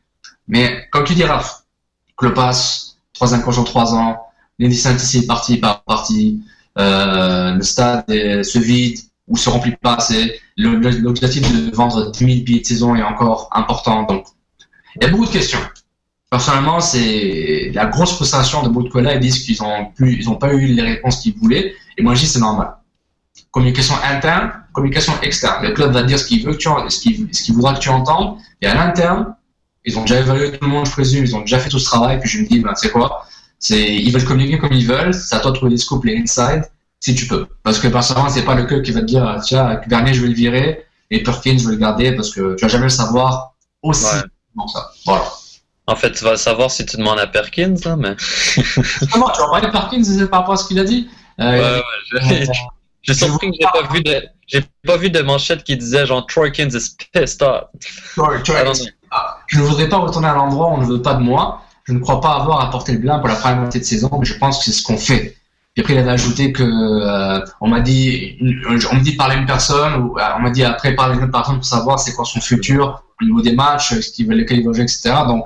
Mais 0.46 0.86
comme 0.90 1.04
tu 1.04 1.14
dis, 1.14 1.24
Raph, 1.24 1.64
passe, 2.34 2.98
troisième 3.12 3.42
coach 3.42 3.58
en 3.58 3.64
trois 3.64 3.94
ans, 3.94 4.18
Lenny 4.58 4.76
Saint-Ici 4.76 5.26
partie 5.26 5.56
par 5.56 5.82
partie, 5.82 6.42
le 6.76 7.62
stade 7.62 8.04
se 8.08 8.58
vide 8.58 8.98
ou 9.26 9.36
se 9.36 9.48
remplit 9.48 9.76
pas 9.76 9.94
assez. 9.94 10.40
L'objectif 10.56 11.42
de 11.42 11.74
vendre 11.74 12.10
10 12.12 12.18
000 12.18 12.30
billets 12.44 12.60
de 12.60 12.66
saison 12.66 12.94
est 12.94 13.02
encore 13.02 13.48
important. 13.52 14.04
Donc, 14.04 14.26
il 14.96 15.04
y 15.04 15.06
a 15.06 15.10
beaucoup 15.10 15.26
de 15.26 15.30
questions. 15.30 15.58
Personnellement, 16.30 16.80
c'est 16.80 17.70
la 17.74 17.86
grosse 17.86 18.12
frustration 18.12 18.62
de 18.62 18.68
beaucoup 18.68 18.86
de 18.88 18.92
collègues. 18.92 19.18
Ils 19.22 19.30
disent 19.30 19.44
qu'ils 19.44 19.62
ont 19.62 19.86
plus, 19.96 20.16
ils 20.16 20.28
ont 20.28 20.36
pas 20.36 20.52
eu 20.52 20.66
les 20.66 20.82
réponses 20.82 21.20
qu'ils 21.20 21.36
voulaient. 21.36 21.74
Et 21.96 22.02
moi, 22.02 22.14
je 22.14 22.20
dis 22.20 22.26
c'est 22.26 22.40
normal. 22.40 22.76
Communication 23.50 23.94
interne, 24.02 24.52
communication 24.72 25.12
externe. 25.22 25.64
Le 25.64 25.72
club 25.72 25.92
va 25.92 26.02
dire 26.02 26.18
ce 26.18 26.24
qu'il 26.24 26.44
veut 26.44 26.52
que 26.52 26.58
tu, 26.58 26.68
ce 26.88 27.42
qu'il 27.42 27.54
voudra 27.54 27.74
que 27.74 27.80
tu 27.80 27.88
entendes. 27.88 28.38
Et 28.60 28.66
à 28.66 28.74
l'interne, 28.74 29.34
ils 29.84 29.98
ont 29.98 30.02
déjà 30.02 30.20
évalué 30.20 30.52
tout 30.52 30.64
le 30.64 30.70
monde, 30.70 30.86
je 30.86 30.92
présume, 30.92 31.24
ils 31.24 31.36
ont 31.36 31.40
déjà 31.40 31.58
fait 31.58 31.68
tout 31.68 31.78
ce 31.78 31.84
travail, 31.84 32.18
puis 32.18 32.28
je 32.28 32.38
me 32.38 32.46
dis, 32.46 32.60
ben, 32.60 32.74
sais 32.74 32.90
quoi, 32.90 33.26
c'est, 33.58 33.94
ils 33.94 34.10
veulent 34.12 34.24
communiquer 34.24 34.58
comme 34.58 34.72
ils 34.72 34.86
veulent, 34.86 35.12
c'est 35.12 35.34
à 35.34 35.40
toi 35.40 35.50
de 35.50 35.56
trouver 35.56 35.72
les 35.72 35.78
scoops, 35.78 36.04
les 36.04 36.16
insides, 36.16 36.70
si 37.00 37.14
tu 37.14 37.26
peux. 37.26 37.46
Parce 37.62 37.78
que 37.78 37.88
personnellement, 37.88 38.30
c'est 38.30 38.44
pas 38.44 38.54
le 38.54 38.64
club 38.64 38.82
qui 38.82 38.92
va 38.92 39.00
te 39.00 39.06
dire, 39.06 39.40
tiens, 39.44 39.80
Bernier, 39.86 40.14
je 40.14 40.22
vais 40.22 40.28
le 40.28 40.34
virer, 40.34 40.86
et 41.10 41.22
Perkins, 41.22 41.58
je 41.58 41.66
vais 41.66 41.74
le 41.74 41.80
garder, 41.80 42.12
parce 42.12 42.30
que 42.30 42.54
tu 42.56 42.64
vas 42.64 42.68
jamais 42.68 42.84
le 42.84 42.90
savoir 42.90 43.54
aussi 43.82 44.04
ouais. 44.06 44.22
ça. 44.72 44.90
Voilà. 45.04 45.24
En 45.86 45.96
fait, 45.96 46.12
tu 46.12 46.24
vas 46.24 46.32
le 46.32 46.36
savoir 46.38 46.70
si 46.70 46.86
tu 46.86 46.96
demandes 46.96 47.18
à 47.18 47.26
Perkins, 47.26 47.74
hein, 47.84 47.96
mais. 47.98 48.16
Comment, 49.12 49.28
tu 49.30 49.40
vas 49.40 49.48
parler 49.50 49.66
de 49.66 49.72
Perkins 49.72 50.26
par 50.28 50.40
rapport 50.40 50.54
à 50.54 50.56
ce 50.56 50.66
qu'il 50.66 50.78
a 50.78 50.84
dit? 50.84 51.10
Euh, 51.40 51.50
ouais, 51.50 51.82
ouais, 52.22 52.46
je... 52.46 52.52
J'ai 53.04 53.14
surpris 53.14 53.50
que 53.50 53.56
j'ai 53.60 53.66
pas 53.66 53.86
vu 53.92 54.02
de, 54.02 54.22
j'ai 54.46 54.64
pas 54.86 54.96
vu 54.96 55.10
de 55.10 55.20
manchette 55.20 55.62
qui 55.62 55.76
disait 55.76 56.06
genre 56.06 56.26
Troykins 56.26 56.70
is 56.70 56.96
pissed 57.12 57.42
off. 57.42 57.64
Troy, 58.16 58.42
Troy, 58.42 58.72
je 59.46 59.60
ne 59.60 59.64
voudrais 59.64 59.88
pas 59.88 59.98
retourner 59.98 60.28
à 60.28 60.34
l'endroit 60.34 60.70
où 60.70 60.74
on 60.74 60.80
ne 60.80 60.86
veut 60.86 61.02
pas 61.02 61.14
de 61.14 61.22
moi. 61.22 61.62
Je 61.84 61.92
ne 61.92 61.98
crois 61.98 62.20
pas 62.20 62.32
avoir 62.32 62.62
apporté 62.62 62.92
le 62.92 62.98
bien 62.98 63.18
pour 63.18 63.28
la 63.28 63.34
première 63.34 63.58
moitié 63.58 63.78
de 63.78 63.84
saison, 63.84 64.10
mais 64.18 64.24
je 64.24 64.38
pense 64.38 64.58
que 64.58 64.64
c'est 64.64 64.72
ce 64.72 64.82
qu'on 64.82 64.96
fait. 64.96 65.36
Et 65.76 65.80
après, 65.80 65.94
il 65.94 65.98
avait 65.98 66.12
ajouté 66.12 66.52
que 66.52 66.62
euh, 66.62 67.44
on 67.60 67.68
m'a 67.68 67.80
dit, 67.80 68.38
on 68.40 68.72
me 68.94 69.02
dit 69.02 69.16
parler 69.16 69.34
à 69.34 69.38
une 69.38 69.46
personne, 69.46 69.94
ou 69.96 70.18
euh, 70.18 70.22
on 70.38 70.40
m'a 70.40 70.50
dit 70.50 70.64
après 70.64 70.94
parler 70.94 71.18
à 71.18 71.22
une 71.22 71.30
personne 71.30 71.56
pour 71.56 71.64
savoir 71.64 71.98
c'est 71.98 72.14
quoi 72.14 72.24
son 72.24 72.40
futur 72.40 73.02
au 73.20 73.24
niveau 73.24 73.42
des 73.42 73.54
matchs, 73.54 74.00
ce 74.00 74.10
qu'il 74.12 74.26
veut, 74.26 74.34
lesquels 74.34 74.60
il 74.60 74.64
jouer, 74.64 74.82
etc. 74.82 75.12
Donc, 75.26 75.44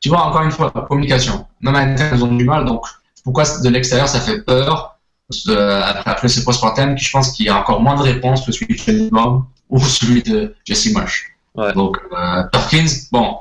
tu 0.00 0.08
vois, 0.08 0.22
encore 0.22 0.42
une 0.42 0.50
fois, 0.50 0.70
communication. 0.88 1.46
Même 1.60 1.76
à 1.76 1.86
l'intérieur, 1.86 2.16
ils 2.16 2.24
ont 2.24 2.34
du 2.34 2.44
mal. 2.44 2.64
Donc, 2.64 2.84
pourquoi 3.22 3.44
de 3.44 3.68
l'extérieur 3.68 4.08
ça 4.08 4.20
fait 4.20 4.40
peur 4.42 4.95
euh, 5.48 5.82
après 6.04 6.28
ce 6.28 6.40
post 6.40 6.64
thème, 6.76 6.96
je 6.96 7.10
pense 7.10 7.32
qu'il 7.32 7.46
y 7.46 7.48
a 7.48 7.58
encore 7.58 7.80
moins 7.80 7.96
de 7.96 8.02
réponses 8.02 8.44
que 8.46 8.52
celui 8.52 8.76
de 8.76 9.10
Bob 9.10 9.44
ou 9.68 9.80
celui 9.80 10.22
de 10.22 10.54
Jesse 10.64 10.92
Marsh. 10.92 11.32
Donc, 11.74 11.98
euh, 12.12 12.42
Perkins, 12.52 12.86
bon, 13.10 13.38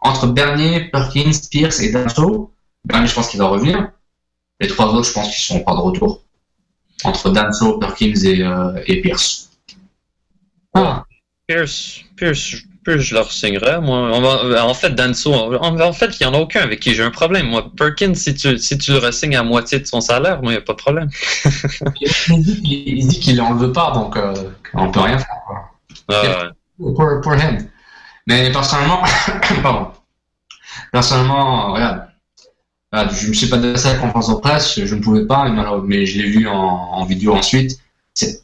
entre 0.00 0.26
Bernier, 0.26 0.88
Perkins, 0.90 1.30
Pierce 1.50 1.80
et 1.80 1.92
Danso, 1.92 2.52
Bernier, 2.84 3.06
je 3.06 3.14
pense 3.14 3.28
qu'il 3.28 3.38
va 3.40 3.46
revenir. 3.46 3.92
Les 4.60 4.68
trois 4.68 4.86
autres, 4.86 5.08
je 5.08 5.12
pense 5.12 5.28
qu'ils 5.28 5.44
sont 5.44 5.62
pas 5.62 5.74
de 5.74 5.80
retour. 5.80 6.22
Entre 7.04 7.30
Danso, 7.30 7.78
Perkins 7.78 8.14
et, 8.24 8.42
euh, 8.42 8.82
et 8.86 9.00
Pierce. 9.02 9.50
Ah. 10.74 11.04
Pierce, 11.46 12.00
Pierce, 12.16 12.56
Pierce, 12.88 13.02
je 13.02 13.14
leur 13.14 13.30
signerais, 13.30 13.80
moi. 13.80 14.10
en 14.62 14.74
fait, 14.74 14.90
Danso, 14.90 15.32
en, 15.34 15.92
fait, 15.92 16.18
il 16.18 16.26
n'y 16.26 16.34
en 16.34 16.34
a 16.34 16.40
aucun 16.40 16.60
avec 16.62 16.80
qui 16.80 16.94
j'ai 16.94 17.02
un 17.02 17.10
problème. 17.10 17.48
Moi, 17.48 17.70
Perkins, 17.76 18.14
si 18.14 18.34
tu, 18.34 18.58
si 18.58 18.78
tu 18.78 18.92
le 18.92 18.98
resignes 18.98 19.36
à 19.36 19.42
moitié 19.42 19.78
de 19.78 19.86
son 19.86 20.00
salaire, 20.00 20.42
moi, 20.42 20.52
il 20.52 20.56
n'y 20.56 20.62
a 20.62 20.64
pas 20.64 20.72
de 20.72 20.78
problème. 20.78 21.10
il 22.00 23.06
dit 23.06 23.20
qu'il 23.20 23.36
ne 23.36 23.54
veut 23.54 23.72
pas, 23.72 23.92
donc 23.92 24.16
euh, 24.16 24.34
on 24.74 24.90
peut 24.90 25.00
rien 25.00 25.18
faire. 25.18 25.36
Ah, 26.08 26.50
pour, 26.78 27.20
pour 27.22 27.34
him. 27.34 27.68
Mais 28.26 28.50
personnellement, 28.52 29.02
pardon. 29.62 29.90
personnellement, 30.92 31.74
regarde, 31.74 32.08
je 33.12 33.28
me 33.28 33.34
suis 33.34 33.48
pas 33.48 33.56
adressé 33.56 33.88
à 33.88 33.92
la 33.94 33.98
conférence 33.98 34.28
de 34.28 34.34
presse, 34.34 34.80
je 34.82 34.94
ne 34.94 35.00
pouvais 35.00 35.26
pas, 35.26 35.48
mais 35.84 36.06
je 36.06 36.22
l'ai 36.22 36.28
vu 36.28 36.48
en, 36.48 36.54
en, 36.54 37.04
vidéo 37.04 37.34
ensuite. 37.34 37.78
C'est 38.14 38.42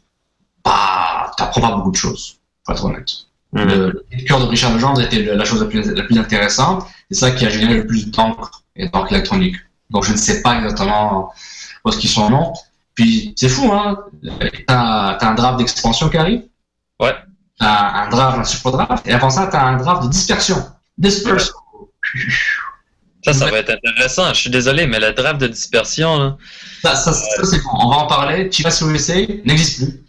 pas, 0.61 1.31
t'apprends 1.37 1.61
pas 1.61 1.75
beaucoup 1.75 1.91
de 1.91 1.95
choses, 1.95 2.37
pour 2.63 2.75
être 2.75 2.85
honnête. 2.85 3.09
Le, 3.55 4.05
cœur 4.27 4.39
de 4.39 4.45
Richard 4.45 4.73
Legendre 4.73 5.01
était 5.01 5.23
la 5.23 5.45
chose 5.45 5.61
la 5.61 5.67
plus, 5.67 5.89
la 5.89 6.03
plus 6.03 6.19
intéressante. 6.19 6.85
C'est 7.09 7.19
ça 7.19 7.31
qui 7.31 7.45
a 7.45 7.49
généré 7.49 7.75
le 7.75 7.87
plus 7.87 8.11
d'encre 8.11 8.63
et 8.75 8.89
d'encre 8.89 9.13
électronique. 9.13 9.55
Donc 9.89 10.03
je 10.03 10.11
ne 10.11 10.17
sais 10.17 10.41
pas 10.41 10.57
exactement 10.57 11.31
où 11.83 11.89
est-ce 11.89 11.97
qu'ils 11.97 12.09
sont 12.09 12.29
non. 12.29 12.53
Puis 12.95 13.33
c'est 13.37 13.49
fou, 13.49 13.71
hein. 13.71 13.97
T'as 14.67 15.11
as 15.11 15.25
un 15.25 15.35
draft 15.35 15.59
d'expansion 15.59 16.09
qui 16.09 16.17
arrive. 16.17 16.43
Ouais. 16.99 17.15
T'as 17.59 18.05
un 18.05 18.09
draft, 18.09 18.39
un 18.39 18.43
super 18.43 18.71
draft. 18.73 19.07
Et 19.07 19.13
avant 19.13 19.29
ça, 19.29 19.47
t'as 19.47 19.63
un 19.63 19.77
draft 19.77 20.03
de 20.03 20.09
dispersion. 20.09 20.57
Dispersion. 20.97 21.53
Ça, 23.23 23.33
ça 23.33 23.49
va 23.49 23.59
être 23.59 23.71
intéressant. 23.71 24.33
Je 24.33 24.39
suis 24.39 24.49
désolé, 24.49 24.85
mais 24.85 24.99
le 24.99 25.13
draft 25.13 25.39
de 25.39 25.47
dispersion, 25.47 26.17
là. 26.17 26.37
Ça, 26.83 26.95
ça, 26.95 27.13
c'est 27.13 27.63
bon. 27.63 27.71
On 27.73 27.89
va 27.89 27.95
en 27.97 28.07
parler. 28.07 28.51
Chivas 28.51 28.83
USA 28.85 29.15
n'existe 29.45 29.77
plus. 29.79 30.03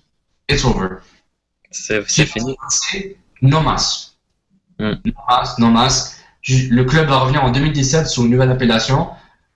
It's 0.49 0.65
over. 0.65 0.99
C'est 1.71 2.05
fini. 2.05 2.57
No 3.43 3.61
mas. 3.61 4.17
Mm. 4.79 4.93
Mas, 5.29 5.59
mas. 5.59 6.17
Le 6.49 6.85
club 6.85 7.09
va 7.09 7.19
revenir 7.19 7.43
en 7.43 7.51
2017 7.51 8.07
sous 8.07 8.23
une 8.23 8.31
nouvelle 8.31 8.51
appellation. 8.51 9.09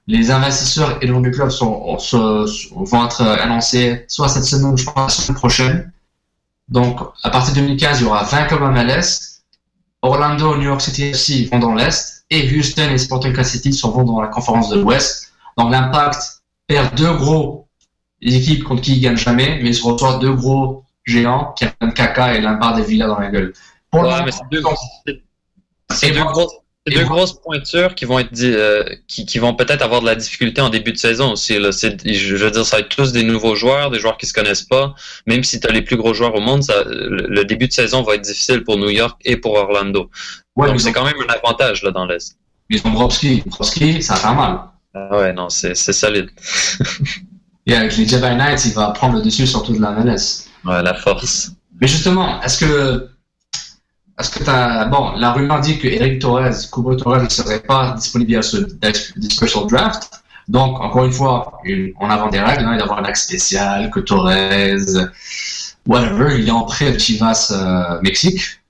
Les 0.06 0.30
investisseurs 0.30 0.98
et 1.00 1.06
le 1.06 1.12
nom 1.12 1.20
du 1.20 1.30
club 1.30 1.50
sont, 1.50 1.96
vont 2.72 3.04
être 3.04 3.22
annoncés 3.22 4.04
soit 4.08 4.28
cette 4.28 4.44
semaine 4.44 4.72
ou 4.72 4.76
je 4.76 4.84
pense 4.84 5.18
la 5.18 5.24
semaine 5.24 5.38
prochaine. 5.38 5.92
Donc, 6.68 7.00
à 7.22 7.30
partir 7.30 7.54
de 7.54 7.60
2015, 7.60 8.00
il 8.00 8.04
y 8.04 8.06
aura 8.06 8.24
20 8.24 8.44
clubs 8.46 8.60
MLS. 8.60 9.42
Orlando, 10.02 10.56
New 10.56 10.64
York 10.64 10.80
City 10.80 11.04
FC 11.04 11.48
vont 11.52 11.58
dans 11.58 11.74
l'Est. 11.74 12.24
Et 12.30 12.48
Houston 12.56 12.90
et 12.90 12.98
Sporting 12.98 13.32
Kansas 13.32 13.52
City 13.52 13.78
vont 13.82 14.04
dans 14.04 14.20
la 14.20 14.28
conférence 14.28 14.68
de 14.70 14.80
l'Ouest. 14.80 15.32
Donc, 15.58 15.70
l'impact 15.70 16.42
perd 16.66 16.94
deux 16.96 17.12
gros 17.14 17.68
équipes 18.22 18.64
contre 18.64 18.82
qui 18.82 18.96
ils 18.96 19.00
gagnent 19.00 19.16
jamais, 19.16 19.60
mais 19.62 19.70
ils 19.70 19.74
se 19.74 19.84
reçoivent 19.84 20.20
deux 20.20 20.32
gros 20.32 20.84
géants 21.04 21.54
qui 21.56 21.66
ont 21.80 21.90
caca 21.90 22.34
et 22.34 22.40
l'impact 22.40 22.76
des 22.76 22.84
villas 22.84 23.08
dans 23.08 23.18
la 23.18 23.30
gueule. 23.30 23.52
Pour 23.90 24.02
ouais, 24.02 24.24
mais 24.24 24.30
c'est 24.30 24.48
deux, 24.50 24.58
deux, 24.58 26.22
grosses 26.22 26.60
deux 26.86 27.04
grosses 27.04 27.34
pointures 27.34 27.94
qui 27.94 28.04
vont 28.04 28.18
être 28.18 28.40
euh, 28.42 28.84
qui, 29.06 29.26
qui, 29.26 29.38
vont 29.38 29.54
peut-être 29.54 29.82
avoir 29.82 30.00
de 30.00 30.06
la 30.06 30.14
difficulté 30.14 30.60
en 30.60 30.70
début 30.70 30.92
de 30.92 30.96
saison 30.96 31.32
aussi. 31.32 31.58
Là. 31.58 31.70
Je 31.72 32.36
veux 32.36 32.50
dire, 32.50 32.64
ça 32.64 32.76
va 32.76 32.80
être 32.80 32.88
tous 32.88 33.12
des 33.12 33.22
nouveaux 33.22 33.54
joueurs, 33.54 33.90
des 33.90 33.98
joueurs 33.98 34.16
qui 34.16 34.26
se 34.26 34.32
connaissent 34.32 34.62
pas. 34.62 34.94
Même 35.26 35.44
si 35.44 35.60
tu 35.60 35.68
as 35.68 35.72
les 35.72 35.82
plus 35.82 35.96
gros 35.96 36.14
joueurs 36.14 36.34
au 36.34 36.40
monde, 36.40 36.62
ça, 36.62 36.84
le, 36.86 37.44
début 37.44 37.68
de 37.68 37.72
saison 37.72 38.02
va 38.02 38.14
être 38.14 38.22
difficile 38.22 38.64
pour 38.64 38.76
New 38.78 38.90
York 38.90 39.20
et 39.24 39.36
pour 39.36 39.54
Orlando. 39.54 40.10
Ouais, 40.56 40.68
Donc 40.68 40.80
c'est 40.80 40.92
quand 40.92 41.04
même 41.04 41.20
un 41.28 41.32
avantage 41.32 41.82
là 41.82 41.90
dans 41.90 42.06
l'Est. 42.06 42.36
Mais 42.70 42.78
Bobrovski, 42.78 43.42
Bobrovski, 43.44 44.02
ça 44.02 44.14
va 44.14 44.32
mal. 44.32 44.60
Ah 44.94 45.18
ouais, 45.18 45.32
non, 45.32 45.48
c'est 45.48 45.74
solide. 45.74 46.30
et 47.66 47.74
avec 47.74 47.96
les 47.96 48.06
Jedi 48.06 48.22
Knights, 48.36 48.64
il 48.64 48.72
va 48.72 48.90
prendre 48.90 49.16
le 49.16 49.22
dessus 49.22 49.46
sur 49.46 49.62
toute 49.62 49.78
la 49.78 49.92
MLS. 49.92 50.49
Ouais, 50.64 50.82
la 50.82 50.94
force. 50.94 51.52
Mais 51.80 51.86
justement, 51.86 52.42
est-ce 52.42 52.58
que 52.58 53.10
est-ce 54.18 54.38
que 54.38 54.50
as, 54.50 54.84
bon, 54.86 55.12
la 55.16 55.32
rumeur 55.32 55.60
dit 55.60 55.78
que 55.78 55.88
Eric 55.88 56.20
Torres, 56.20 56.52
Kubo 56.70 56.94
Torres 56.94 57.22
ne 57.22 57.28
serait 57.28 57.60
pas 57.60 57.92
disponible 57.92 58.36
à 58.36 58.42
ce 58.42 58.58
special 59.30 59.66
draft. 59.66 60.10
Donc, 60.46 60.78
encore 60.80 61.04
une 61.04 61.12
fois, 61.12 61.60
on 62.00 62.10
avant 62.10 62.28
des 62.28 62.40
règles, 62.40 62.64
hein, 62.64 62.72
il 62.74 62.80
y 62.80 62.82
avoir 62.82 62.98
un 62.98 63.04
acte 63.04 63.16
spécial, 63.16 63.88
que 63.90 64.00
Torres, 64.00 65.08
whatever, 65.86 66.38
il 66.38 66.48
est 66.48 66.50
en 66.50 66.64
prêt 66.64 66.92
de 66.92 66.98
Chivas 66.98 67.50
euh, 67.52 68.00
Mexique, 68.02 68.60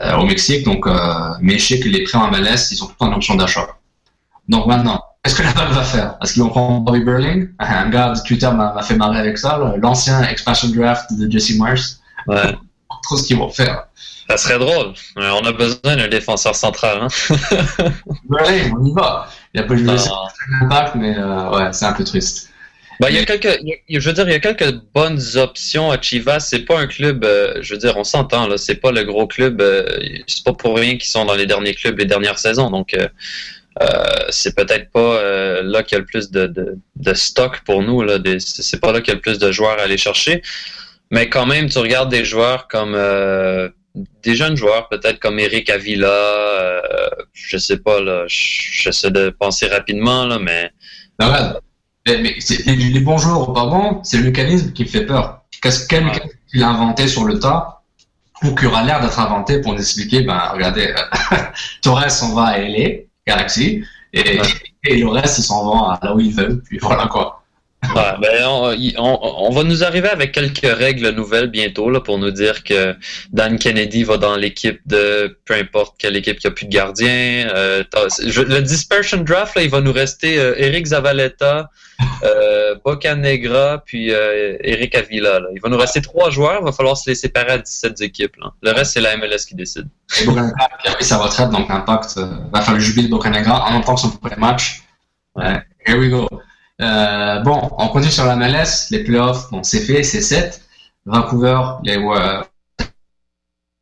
euh, 0.00 0.16
au 0.16 0.24
Mexique, 0.24 0.64
donc, 0.64 0.86
euh, 0.86 1.34
mais 1.40 1.58
je 1.58 1.66
sais 1.66 1.80
que 1.80 1.88
les 1.88 2.04
prêts 2.04 2.18
en 2.18 2.30
MLS, 2.30 2.70
ils 2.70 2.76
sont 2.76 2.86
tout 2.86 2.96
en 3.00 3.12
option 3.12 3.34
d'achat. 3.34 3.66
Donc 4.48 4.66
maintenant, 4.66 5.04
qu'est-ce 5.22 5.36
que 5.36 5.42
la 5.42 5.52
balle 5.52 5.72
va 5.72 5.82
faire? 5.82 6.16
Est-ce 6.22 6.34
qu'ils 6.34 6.42
vont 6.42 6.48
prendre 6.48 6.80
Bobby 6.80 7.00
Burling? 7.00 7.48
Un 7.58 7.90
gars 7.90 8.12
de 8.12 8.20
Twitter 8.26 8.50
m'a 8.50 8.82
fait 8.82 8.96
marrer 8.96 9.18
avec 9.18 9.38
ça, 9.38 9.58
l'ancien 9.78 10.22
expansion 10.24 10.68
draft 10.68 11.12
de 11.12 11.30
Jesse 11.30 11.56
Mars. 11.56 12.00
Ouais. 12.26 12.56
Trop 13.02 13.16
ce 13.16 13.24
qu'ils 13.24 13.38
vont 13.38 13.48
faire. 13.48 13.86
Ça 14.28 14.36
serait 14.36 14.58
drôle. 14.58 14.94
Euh, 15.18 15.30
on 15.42 15.46
a 15.46 15.52
besoin 15.52 15.96
d'un 15.96 16.08
défenseur 16.08 16.54
central. 16.54 17.02
Hein? 17.02 17.08
ouais, 18.28 18.70
on 18.72 18.84
y 18.84 18.92
va. 18.92 19.28
Il 19.52 19.60
a 19.60 19.64
pas 19.64 19.76
joué 19.76 19.86
l'impact, 20.60 20.94
mais 20.94 21.16
euh, 21.18 21.50
ouais, 21.50 21.72
c'est 21.72 21.84
un 21.84 21.92
peu 21.92 22.04
triste. 22.04 22.48
Ben, 23.00 23.08
il 23.10 23.16
y 23.16 23.18
a 23.18 23.24
quelques, 23.24 23.58
je 23.88 24.08
veux 24.08 24.12
dire, 24.14 24.28
il 24.28 24.32
y 24.32 24.36
a 24.36 24.40
quelques 24.40 24.80
bonnes 24.94 25.20
options 25.36 25.90
à 25.90 26.00
Chivas. 26.00 26.40
C'est 26.40 26.60
pas 26.60 26.78
un 26.78 26.86
club, 26.86 27.24
euh, 27.24 27.58
je 27.60 27.74
veux 27.74 27.78
dire, 27.78 27.96
on 27.96 28.04
s'entend 28.04 28.46
là. 28.46 28.56
C'est 28.56 28.76
pas 28.76 28.92
le 28.92 29.02
gros 29.02 29.26
club. 29.26 29.62
c'est 30.26 30.44
pas 30.44 30.52
pour 30.52 30.76
rien 30.76 30.92
qu'ils 30.92 31.10
sont 31.10 31.24
dans 31.24 31.34
les 31.34 31.46
derniers 31.46 31.74
clubs 31.74 31.98
les 31.98 32.06
dernières 32.06 32.38
saisons. 32.38 32.70
Donc, 32.70 32.96
c'est 34.30 34.54
peut-être 34.54 34.90
pas 34.90 35.62
là 35.62 35.82
qu'il 35.82 35.96
y 35.96 35.98
a 35.98 36.00
le 36.00 36.06
plus 36.06 36.30
de, 36.30 36.46
de, 36.46 36.78
de 36.96 37.14
stock 37.14 37.60
pour 37.64 37.82
nous. 37.82 38.02
Là. 38.02 38.18
C'est 38.38 38.80
pas 38.80 38.92
là 38.92 39.00
qu'il 39.00 39.08
y 39.08 39.12
a 39.12 39.14
le 39.16 39.20
plus 39.20 39.38
de 39.38 39.50
joueurs 39.52 39.78
à 39.78 39.82
aller 39.82 39.98
chercher. 39.98 40.42
Mais 41.10 41.28
quand 41.28 41.46
même, 41.46 41.68
tu 41.68 41.78
regardes 41.78 42.10
des 42.10 42.24
joueurs 42.24 42.68
comme 42.68 42.94
des 43.94 44.34
jeunes 44.34 44.56
joueurs, 44.56 44.88
peut-être 44.88 45.18
comme 45.18 45.38
Eric 45.38 45.68
Avila, 45.70 46.08
euh, 46.08 46.80
je 47.32 47.58
sais 47.58 47.78
pas, 47.78 48.00
là, 48.00 48.24
j'essaie 48.26 49.10
de 49.10 49.30
penser 49.30 49.66
rapidement, 49.66 50.24
là, 50.26 50.38
mais. 50.38 50.70
mais, 52.06 52.34
les, 52.56 53.00
bons 53.00 53.18
joueurs 53.18 53.48
ou 53.48 53.52
pas 53.52 53.66
bons, 53.66 54.00
c'est 54.02 54.18
le 54.18 54.24
mécanisme 54.24 54.72
qui 54.72 54.84
me 54.84 54.88
fait 54.88 55.06
peur. 55.06 55.42
Qu'est-ce 55.60 55.86
quel 55.86 56.04
mécanisme 56.04 56.36
il 56.54 56.62
a 56.62 56.68
inventé 56.70 57.06
sur 57.06 57.24
le 57.24 57.38
tas 57.38 57.82
ou 58.42 58.54
qui 58.54 58.66
aura 58.66 58.82
l'air 58.82 59.00
d'être 59.00 59.20
inventé 59.20 59.60
pour 59.60 59.74
nous 59.74 59.80
expliquer, 59.80 60.22
ben, 60.22 60.50
regardez, 60.52 60.92
Torres 61.82 62.10
s'en 62.10 62.34
va 62.34 62.46
à 62.46 62.58
LA, 62.58 63.02
Galaxy, 63.26 63.84
et, 64.12 64.40
et 64.84 64.96
le 64.96 65.08
reste, 65.08 65.38
ils 65.38 65.42
s'en 65.42 65.64
vont 65.64 65.84
à 65.84 65.98
là 66.02 66.14
où 66.14 66.20
ils 66.20 66.34
veulent, 66.34 66.60
puis 66.62 66.78
voilà 66.82 67.06
quoi. 67.06 67.42
Ben, 67.94 68.44
on, 68.96 69.50
va 69.50 69.64
nous 69.64 69.82
arriver 69.82 70.08
avec 70.08 70.32
quelques 70.32 70.60
règles 70.62 71.10
nouvelles 71.10 71.48
bientôt 71.48 71.90
là, 71.90 72.00
pour 72.00 72.16
nous 72.16 72.30
dire 72.30 72.62
que 72.62 72.94
Dan 73.32 73.58
Kennedy 73.58 74.04
va 74.04 74.18
dans 74.18 74.36
l'équipe 74.36 74.80
de 74.86 75.36
peu 75.44 75.54
importe 75.54 75.96
quelle 75.98 76.16
équipe 76.16 76.38
qui 76.38 76.46
a 76.46 76.52
plus 76.52 76.66
de 76.66 76.70
gardien. 76.70 77.48
Euh, 77.54 77.82
le 78.20 78.60
dispersion 78.60 79.18
draft, 79.18 79.56
là, 79.56 79.62
il 79.62 79.70
va 79.70 79.80
nous 79.80 79.92
rester 79.92 80.38
euh, 80.38 80.54
Eric 80.58 80.86
Zavaleta, 80.86 81.70
euh, 82.22 82.76
Bocanegra, 82.84 83.82
puis 83.84 84.12
euh, 84.12 84.56
Eric 84.60 84.94
Avila. 84.94 85.40
Il 85.54 85.60
va 85.60 85.68
nous 85.68 85.78
rester 85.78 86.00
trois 86.00 86.30
joueurs. 86.30 86.58
Il 86.60 86.64
va 86.64 86.72
falloir 86.72 86.96
se 86.96 87.08
les 87.10 87.16
séparer 87.16 87.52
à 87.52 87.58
17 87.58 88.00
équipes. 88.00 88.36
Le 88.62 88.70
reste, 88.70 88.92
c'est 88.92 89.00
la 89.00 89.16
MLS 89.16 89.44
qui 89.48 89.54
décide. 89.54 89.88
Bocanegra 90.24 90.68
qui 90.82 90.88
a 90.88 90.92
pris 90.92 91.04
sa 91.04 91.18
retraite, 91.18 91.50
donc 91.50 91.68
l'impact 91.68 92.18
va 92.52 92.60
faire 92.60 92.74
le 92.74 92.80
jubilé 92.80 93.06
de 93.06 93.10
Bocanegra 93.10 93.64
en 93.66 93.72
même 93.72 93.84
temps 93.84 93.94
que 93.94 94.00
son 94.00 94.10
premier 94.10 94.36
match. 94.36 94.82
here 95.36 95.98
we 95.98 96.10
go. 96.10 96.28
Euh, 96.82 97.40
bon, 97.40 97.70
on 97.78 97.88
continue 97.88 98.10
sur 98.10 98.24
la 98.24 98.36
MLS, 98.36 98.90
les 98.90 99.04
playoffs, 99.04 99.50
bon, 99.50 99.62
c'est 99.62 99.80
fait, 99.80 100.02
c'est 100.02 100.20
7. 100.20 100.60
Vancouver, 101.04 101.60
les, 101.84 101.96
euh, 101.96 102.42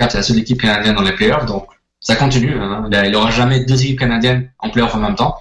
c'est 0.00 0.14
la 0.14 0.22
seule 0.22 0.38
équipe 0.38 0.60
canadienne 0.60 0.94
dans 0.94 1.02
les 1.02 1.12
playoffs, 1.12 1.46
donc 1.46 1.66
ça 1.98 2.16
continue. 2.16 2.58
Hein. 2.58 2.88
Il 2.90 3.10
n'y 3.10 3.14
aura 3.14 3.30
jamais 3.30 3.64
deux 3.64 3.80
équipes 3.82 4.00
canadiennes 4.00 4.50
en 4.58 4.70
playoffs 4.70 4.94
en 4.94 4.98
même 4.98 5.14
temps. 5.14 5.36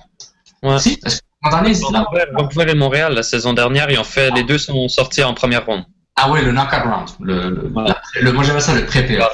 Ouais. 0.61 0.79
Si, 0.79 0.97
parce 0.97 1.15
que 1.15 1.25
Vancouver, 1.41 2.25
Vancouver, 2.33 2.69
et 2.69 2.75
Montréal, 2.75 3.13
la 3.13 3.23
saison 3.23 3.53
dernière, 3.53 3.89
ils 3.89 3.99
ont 3.99 4.03
fait, 4.03 4.29
les 4.31 4.43
deux 4.43 4.57
sont 4.57 4.87
sortis 4.89 5.23
en 5.23 5.33
première 5.33 5.65
ronde. 5.65 5.83
Ah 6.15 6.29
ouais, 6.29 6.41
le 6.41 6.51
knockout 6.51 6.83
round. 6.83 7.09
Le, 7.21 7.49
le, 7.49 7.73
le 8.21 8.31
moi 8.33 8.43
j'appelle 8.43 8.61
ça 8.61 8.75
le 8.75 8.85
pré-playoff. 8.85 9.31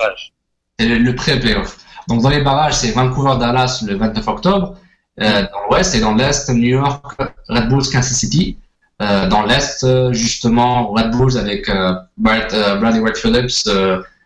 C'est 0.78 0.88
le, 0.88 0.98
le 1.00 1.16
pré-playoff. 1.16 1.78
Donc 2.08 2.22
dans 2.22 2.30
les 2.30 2.42
barrages, 2.42 2.76
c'est 2.76 2.92
Vancouver-Dallas 2.92 3.84
le 3.88 3.96
29 3.96 4.28
octobre. 4.28 4.76
Euh, 5.22 5.44
dans 5.52 5.70
l'ouest 5.70 5.96
et 5.96 6.00
dans 6.00 6.14
l'est, 6.14 6.50
New 6.50 6.78
York, 6.80 7.04
Red 7.50 7.70
Bulls, 7.70 7.90
Kansas 7.92 8.14
City. 8.14 8.58
Euh, 9.02 9.28
dans 9.28 9.44
l'est, 9.44 9.86
justement, 10.14 10.92
Red 10.92 11.12
Bulls 11.12 11.38
avec 11.38 11.68
euh, 11.70 11.96
Brad, 12.18 12.50
Bradley 12.80 13.00
White 13.00 13.18
Phillips 13.18 13.68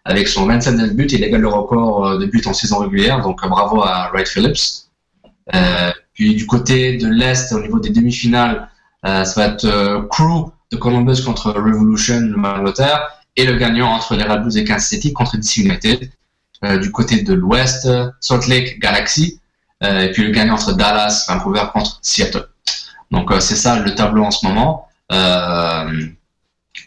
avec 0.06 0.28
son 0.28 0.48
27 0.48 0.96
buts, 0.96 1.08
il 1.12 1.24
égale 1.24 1.42
le 1.42 1.48
record 1.50 2.18
de 2.18 2.26
buts 2.26 2.42
en 2.46 2.54
saison 2.54 2.80
régulière, 2.80 3.22
donc 3.22 3.46
bravo 3.48 3.84
à 3.84 4.10
Wright 4.12 4.28
Phillips. 4.28 4.88
Euh, 6.20 6.26
puis 6.26 6.36
du 6.36 6.46
côté 6.46 6.98
de 6.98 7.08
l'Est, 7.08 7.52
au 7.54 7.62
niveau 7.62 7.80
des 7.80 7.90
demi-finales, 7.90 8.70
euh, 9.06 9.24
ça 9.24 9.42
va 9.42 9.54
être 9.54 10.08
Crew 10.10 10.52
de 10.72 10.78
Columbus 10.78 11.22
contre 11.26 11.52
Revolution 11.52 12.22
de 12.22 12.36
Angleterre 12.36 13.10
et 13.36 13.46
le 13.46 13.56
gagnant 13.56 13.88
entre 13.88 14.16
les 14.16 14.24
Red 14.24 14.42
Bulls 14.42 14.58
et 14.58 14.66
Kansas 14.66 14.88
City 14.88 15.14
contre 15.14 15.38
DC 15.38 15.58
United. 15.58 16.12
du 16.82 16.92
côté 16.92 17.22
de 17.22 17.34
l'Ouest, 17.34 17.88
Salt 18.20 18.48
Lake 18.48 18.80
Galaxy 18.80 19.40
euh, 19.84 20.02
et 20.02 20.12
puis 20.12 20.24
le 20.24 20.32
gagnant 20.32 20.56
entre 20.56 20.74
Dallas, 20.74 21.26
Vancouver 21.28 21.64
contre 21.74 22.00
Seattle. 22.02 22.48
Donc 23.12 23.32
euh, 23.32 23.40
c'est 23.40 23.56
ça 23.56 23.80
le 23.80 23.96
tableau 23.96 24.24
en 24.24 24.32
ce 24.32 24.46
moment. 24.46 24.88
Euh, 25.12 26.08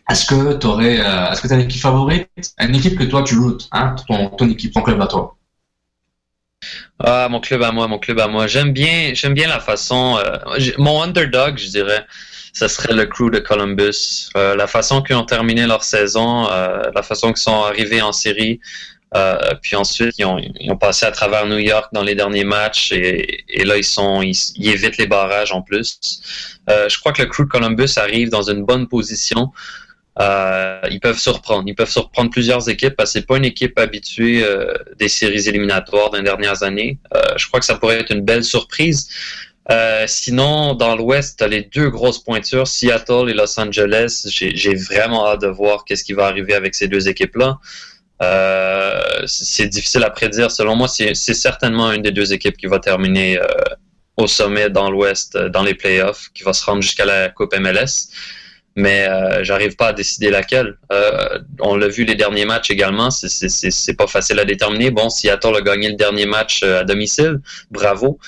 est-ce 0.09 0.27
que 0.27 0.55
tu 0.59 0.66
aurais, 0.66 0.97
est-ce 0.97 1.40
que 1.40 1.49
tu 1.49 1.53
as 1.53 1.57
une 1.57 1.62
équipe 1.62 1.81
favorite, 1.81 2.29
une 2.61 2.75
équipe 2.75 2.99
que 2.99 3.05
toi 3.05 3.23
tu 3.23 3.38
routes, 3.38 3.68
hein, 3.73 3.95
ton, 4.07 4.29
ton 4.31 4.49
équipe, 4.51 4.73
ton 4.73 4.83
club 4.83 5.01
à 5.01 5.07
toi? 5.07 5.37
Ah, 7.05 7.29
mon 7.29 7.41
club 7.41 7.62
à 7.62 7.73
moi, 7.73 7.88
mon 7.88 7.99
club 7.99 8.21
à 8.21 8.29
moi. 8.29 8.47
J'aime 8.47 8.73
bien, 8.73 9.12
j'aime 9.15 9.35
bien 9.35 9.49
la 9.49 9.61
façon. 9.61 10.19
mon 10.79 11.03
underdog, 11.03 11.59
je 11.59 11.69
dirais, 11.69 12.07
ce 12.53 12.69
serait 12.69 12.95
le 12.95 13.07
crew 13.07 13.31
de 13.31 13.38
Columbus. 13.38 14.29
la 14.35 14.67
façon 14.67 15.03
qu'ils 15.03 15.17
ont 15.17 15.25
terminé 15.25 15.67
leur 15.67 15.83
saison, 15.83 16.49
la 16.49 17.03
façon 17.03 17.29
qu'ils 17.29 17.43
sont 17.43 17.62
arrivés 17.65 18.03
en 18.03 18.12
série, 18.12 18.61
Euh, 19.15 19.37
puis 19.61 19.77
ensuite, 19.77 20.15
ils 20.19 20.25
ont, 20.25 20.77
passé 20.77 21.05
à 21.05 21.11
travers 21.11 21.47
New 21.47 21.59
York 21.59 21.91
dans 21.93 22.03
les 22.03 22.15
derniers 22.15 22.45
matchs 22.45 22.93
et, 22.93 23.65
là, 23.65 23.77
ils 23.77 23.85
sont 23.85 24.23
ils, 24.23 24.37
ils, 24.57 24.69
évitent 24.71 24.97
les 24.97 25.07
barrages 25.07 25.53
en 25.53 25.61
plus. 25.61 25.99
Euh, 26.71 26.88
je 26.88 26.99
crois 26.99 27.12
que 27.12 27.23
le 27.23 27.29
crew 27.29 27.43
de 27.43 27.49
Columbus 27.49 27.91
arrive 27.97 28.31
dans 28.31 28.49
une 28.49 28.65
bonne 28.65 28.88
position. 28.88 29.53
Euh, 30.20 30.81
ils 30.90 31.01
peuvent 31.01 31.18
surprendre. 31.18 31.64
Ils 31.66 31.75
peuvent 31.75 31.90
surprendre 31.90 32.31
plusieurs 32.31 32.68
équipes 32.68 32.94
parce 32.96 33.12
que 33.12 33.20
c'est 33.20 33.27
pas 33.27 33.38
une 33.38 33.46
équipe 33.46 33.79
habituée 33.79 34.44
euh, 34.44 34.75
des 34.98 35.09
séries 35.09 35.48
éliminatoires 35.48 36.11
des 36.11 36.22
dernières 36.22 36.62
années. 36.62 36.98
Euh, 37.14 37.20
je 37.37 37.46
crois 37.48 37.61
que 37.61 37.66
ça 37.66 37.77
pourrait 37.77 38.01
être 38.01 38.12
une 38.12 38.20
belle 38.20 38.44
surprise. 38.44 39.09
sinon, 40.07 40.75
dans 40.75 40.96
l'Ouest, 40.96 41.42
les 41.48 41.62
deux 41.62 41.88
grosses 41.88 42.18
pointures, 42.18 42.66
Seattle 42.66 43.31
et 43.31 43.35
Los 43.35 43.59
Angeles. 43.59 44.27
J'ai 44.29 44.75
vraiment 44.75 45.27
hâte 45.27 45.40
de 45.42 45.46
voir 45.46 45.85
qu'est-ce 45.85 46.05
qui 46.05 46.12
va 46.12 46.27
arriver 46.27 46.55
avec 46.55 46.75
ces 46.75 46.88
deux 46.88 47.09
équipes-là. 47.09 47.59
C'est 49.27 49.68
difficile 49.68 50.05
à 50.05 50.11
prédire. 50.11 50.51
Selon 50.51 50.77
moi, 50.77 50.88
c'est 50.88 51.14
certainement 51.14 51.90
une 51.92 52.03
des 52.03 52.11
deux 52.11 52.35
équipes 52.35 52.57
qui 52.59 52.66
va 52.66 52.81
terminer 52.81 53.38
au 54.18 54.27
sommet 54.27 54.68
dans 54.68 54.90
l'Ouest, 54.90 55.38
dans 55.38 55.62
les 55.62 55.75
playoffs, 55.75 56.29
qui 56.35 56.42
va 56.42 56.53
se 56.53 56.64
rendre 56.66 56.83
jusqu'à 56.83 57.07
la 57.07 57.31
Coupe 57.31 57.55
MLS. 57.57 58.11
Mais 58.75 59.07
euh, 59.07 59.45
j'arrive 59.45 59.77
pas 59.77 59.89
à 59.89 59.93
décider 59.93 60.31
laquelle. 60.31 60.79
Euh, 60.91 61.39
on 61.61 61.77
l'a 61.77 61.89
vu 61.89 62.05
les 62.05 62.15
derniers 62.15 62.47
matchs 62.47 62.71
également. 62.71 63.11
C'est 63.11 63.97
pas 63.97 64.07
facile 64.07 64.39
à 64.39 64.45
déterminer. 64.45 64.91
Bon, 64.91 65.11
Seattle 65.11 65.57
a 65.57 65.61
gagné 65.61 65.89
le 65.91 65.97
dernier 65.97 66.27
match 66.27 66.63
à 66.63 66.85
domicile. 66.85 67.41
Bravo. 67.71 68.19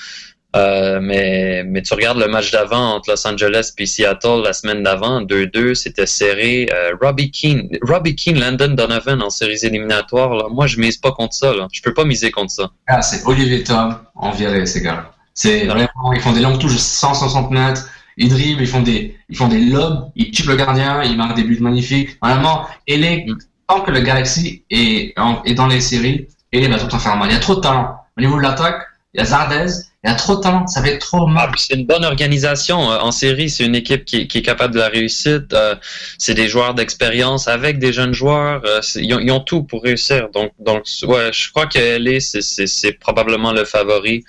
Euh, 0.55 0.99
mais, 1.01 1.63
mais 1.65 1.81
tu 1.81 1.93
regardes 1.93 2.17
le 2.17 2.27
match 2.27 2.51
d'avant 2.51 2.93
entre 2.93 3.09
Los 3.09 3.27
Angeles 3.27 3.73
et 3.77 3.85
Seattle 3.85 4.41
la 4.43 4.53
semaine 4.53 4.83
d'avant, 4.83 5.21
2-2, 5.21 5.73
c'était 5.73 6.05
serré. 6.05 6.69
Euh, 6.73 6.93
Robbie 7.01 7.29
Keane, 7.29 7.67
Robbie 7.81 8.15
Keane, 8.15 8.39
Landon 8.39 8.73
Donovan 8.73 9.21
en 9.21 9.29
séries 9.29 9.59
éliminatoires, 9.63 10.33
là, 10.33 10.45
moi 10.49 10.65
je 10.67 10.79
mise 10.79 10.97
pas 10.97 11.11
contre 11.11 11.33
ça. 11.33 11.53
Là. 11.53 11.67
Je 11.73 11.81
peux 11.81 11.93
pas 11.93 12.05
miser 12.05 12.31
contre 12.31 12.51
ça. 12.51 12.71
Ah, 12.87 13.01
c'est 13.01 13.25
Olivier 13.25 13.63
Tom 13.63 13.97
en 14.15 14.31
viré, 14.31 14.65
ces 14.65 14.81
gars. 14.81 15.11
C'est 15.33 15.65
vraiment, 15.65 16.13
ils 16.13 16.21
font 16.21 16.31
des 16.31 16.39
longues 16.39 16.59
touches 16.59 16.75
de 16.75 16.79
160 16.79 17.51
mètres, 17.51 17.89
ils 18.17 18.29
dribblent, 18.29 18.61
ils 18.61 18.67
font 18.67 18.81
des, 18.81 19.17
ils 19.29 19.37
font 19.37 19.47
des 19.47 19.59
lobes, 19.59 20.11
ils 20.15 20.31
tuent 20.31 20.47
le 20.47 20.55
gardien, 20.55 21.03
ils 21.03 21.17
marquent 21.17 21.35
des 21.35 21.43
buts 21.43 21.59
magnifiques. 21.59 22.17
Vraiment, 22.21 22.65
et 22.87 22.97
les, 22.97 23.25
mm. 23.25 23.37
tant 23.67 23.81
que 23.81 23.91
le 23.91 24.01
Galaxy 24.01 24.63
est, 24.69 25.13
est 25.45 25.53
dans 25.53 25.67
les 25.67 25.81
séries, 25.81 26.27
et 26.51 26.67
va 26.67 26.79
tout 26.79 26.93
en 26.93 26.99
faire 26.99 27.17
mal. 27.17 27.29
Il 27.29 27.33
y 27.33 27.37
a 27.37 27.39
trop 27.39 27.55
de 27.55 27.61
talent. 27.61 27.95
Au 28.17 28.21
niveau 28.21 28.37
de 28.37 28.41
l'attaque, 28.41 28.81
il 29.13 29.19
y 29.19 29.21
a 29.21 29.25
Zardez, 29.25 29.71
il 30.03 30.09
y 30.09 30.11
a 30.11 30.15
trop 30.15 30.35
de 30.35 30.41
talent, 30.41 30.67
ça 30.67 30.81
va 30.81 30.89
être 30.89 30.99
trop 30.99 31.25
mal. 31.25 31.49
Ah, 31.51 31.55
c'est 31.57 31.73
une 31.73 31.85
bonne 31.85 32.05
organisation 32.05 32.91
euh, 32.91 32.99
en 32.99 33.11
série, 33.11 33.49
c'est 33.49 33.65
une 33.65 33.75
équipe 33.75 34.05
qui, 34.05 34.27
qui, 34.27 34.39
est 34.39 34.41
capable 34.41 34.73
de 34.73 34.79
la 34.79 34.89
réussite. 34.89 35.53
Euh, 35.53 35.75
c'est 36.17 36.33
des 36.33 36.47
joueurs 36.47 36.73
d'expérience 36.73 37.47
avec 37.47 37.79
des 37.79 37.91
jeunes 37.91 38.13
joueurs. 38.13 38.61
Euh, 38.65 38.81
ils, 38.95 39.13
ont, 39.13 39.19
ils, 39.19 39.31
ont, 39.31 39.39
tout 39.39 39.63
pour 39.63 39.83
réussir. 39.83 40.29
Donc, 40.33 40.51
donc 40.59 40.83
ouais, 41.03 41.31
je 41.33 41.49
crois 41.49 41.65
que 41.65 41.97
LA, 41.97 42.19
c'est 42.19 42.91
probablement 42.93 43.51
le 43.51 43.65
favori. 43.65 44.23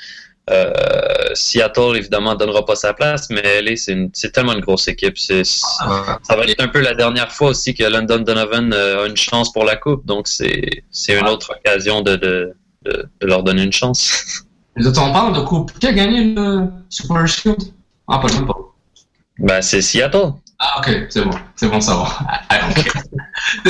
Euh, 0.49 0.73
Seattle, 1.35 1.97
évidemment, 1.97 2.35
donnera 2.37 2.65
pas 2.65 2.77
sa 2.77 2.95
place, 2.95 3.29
mais 3.31 3.63
LA, 3.63 3.73
c'est 3.77 4.33
tellement 4.33 4.53
une 4.53 4.61
grosse 4.61 4.87
équipe. 4.89 5.19
Ça 5.19 5.43
va 6.29 6.45
être 6.45 6.63
un 6.63 6.69
peu 6.69 6.81
la 6.81 6.95
dernière 6.95 7.33
fois 7.33 7.49
aussi 7.49 7.75
que 7.75 7.83
London 7.83 8.19
Donovan 8.19 8.73
a 8.73 9.07
une 9.07 9.17
chance 9.17 9.53
pour 9.53 9.65
la 9.65 9.77
coupe. 9.77 10.07
Donc, 10.07 10.29
c'est 10.29 10.83
une 11.09 11.27
autre 11.27 11.55
occasion 11.57 12.03
de, 12.03 12.17
de, 12.17 12.55
de, 12.85 13.09
de 13.21 13.27
leur 13.27 13.43
donner 13.43 13.65
une 13.65 13.73
chance. 13.73 14.45
Les 14.77 14.87
autres, 14.87 15.03
on 15.03 15.13
parle 15.13 15.35
de 15.35 15.41
coupe. 15.41 15.77
Qui 15.79 15.87
a 15.89 15.93
gagné 15.93 16.35
le 16.35 16.69
Super 16.91 17.27
Shield? 17.27 17.59
Ah, 18.09 18.19
pas 18.19 18.33
même 18.33 18.47
pas. 18.47 18.57
Ben, 19.39 19.61
c'est 19.63 19.83
Seattle. 19.83 20.33
Ah, 20.59 20.79
ok, 20.79 21.07
c'est 21.11 21.23
bon. 21.25 21.37
C'est 21.57 21.69
bon, 21.69 21.81
ça 21.81 21.97
va. 21.97 22.09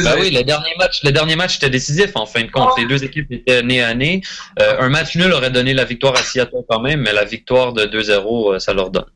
Ah, 0.04 0.14
ben 0.14 0.20
oui, 0.20 0.30
le 0.30 0.42
dernier 0.42 0.74
match, 0.78 1.00
le 1.02 1.12
dernier 1.12 1.36
match 1.36 1.56
était 1.56 1.70
décisif, 1.70 2.12
en 2.14 2.26
fin 2.26 2.42
de 2.42 2.50
compte. 2.50 2.70
Les 2.78 2.86
deux 2.86 3.02
équipes 3.04 3.30
étaient 3.30 3.62
nez 3.62 3.82
à 3.82 3.94
nez. 3.94 4.20
Euh, 4.60 4.80
un 4.80 4.88
match 4.88 5.16
nul 5.16 5.32
aurait 5.32 5.50
donné 5.50 5.74
la 5.74 5.84
victoire 5.84 6.14
à 6.14 6.22
Seattle 6.22 6.64
quand 6.68 6.80
même, 6.80 7.00
mais 7.00 7.12
la 7.12 7.24
victoire 7.24 7.72
de 7.72 7.84
2-0, 7.84 8.54
euh, 8.54 8.58
ça 8.58 8.74
leur 8.74 8.90
donne. 8.90 9.06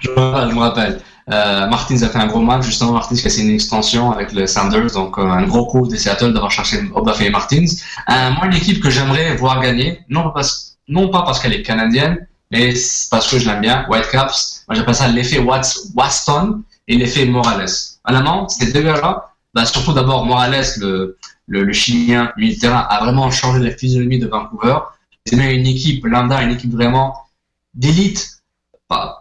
Je 0.00 0.10
me 0.10 0.58
rappelle. 0.58 1.00
Euh, 1.30 1.66
Martins 1.68 2.02
a 2.02 2.08
fait 2.08 2.18
un 2.18 2.26
gros 2.26 2.40
match, 2.40 2.64
justement, 2.64 2.92
Martins 2.92 3.14
qui 3.14 3.26
a 3.26 3.30
fait 3.30 3.42
une 3.42 3.54
extension 3.54 4.10
avec 4.10 4.32
le 4.32 4.46
Sanders, 4.46 4.92
donc 4.92 5.18
euh, 5.18 5.22
un 5.22 5.44
gros 5.44 5.66
coup 5.66 5.86
de 5.86 5.96
Seattle 5.96 6.32
d'avoir 6.32 6.50
cherché 6.50 6.78
Obafé 6.94 7.26
et 7.26 7.30
Martins. 7.30 7.64
Euh, 8.10 8.30
moi, 8.32 8.46
une 8.46 8.54
équipe 8.54 8.82
que 8.82 8.90
j'aimerais 8.90 9.36
voir 9.36 9.60
gagner, 9.60 10.00
non 10.08 10.30
parce 10.34 10.78
non 10.88 11.08
pas 11.08 11.22
parce 11.22 11.38
qu'elle 11.38 11.54
est 11.54 11.62
canadienne, 11.62 12.26
mais 12.50 12.74
parce 13.10 13.30
que 13.30 13.38
je 13.38 13.48
l'aime 13.48 13.60
bien, 13.60 13.86
Whitecaps. 13.88 14.64
Moi, 14.68 14.76
j'appelle 14.76 14.94
ça 14.94 15.08
l'effet 15.08 15.38
Waston 15.38 16.62
et 16.88 16.96
l'effet 16.96 17.24
Morales. 17.24 17.66
Honnêtement, 18.06 18.48
ces 18.48 18.72
deux 18.72 18.82
gars-là, 18.82 19.31
bah, 19.54 19.66
surtout 19.66 19.92
d'abord 19.92 20.24
Morales, 20.24 20.64
le, 20.78 21.18
le, 21.46 21.64
le 21.64 21.72
Chilien 21.72 22.32
militaire, 22.36 22.74
a 22.74 23.04
vraiment 23.04 23.30
changé 23.30 23.60
la 23.60 23.70
physionomie 23.70 24.18
de 24.18 24.26
Vancouver. 24.26 24.78
C'est 25.26 25.36
même 25.36 25.50
une 25.50 25.66
équipe, 25.66 26.04
lambda, 26.04 26.42
une 26.42 26.52
équipe 26.52 26.72
vraiment 26.72 27.16
d'élite. 27.74 28.42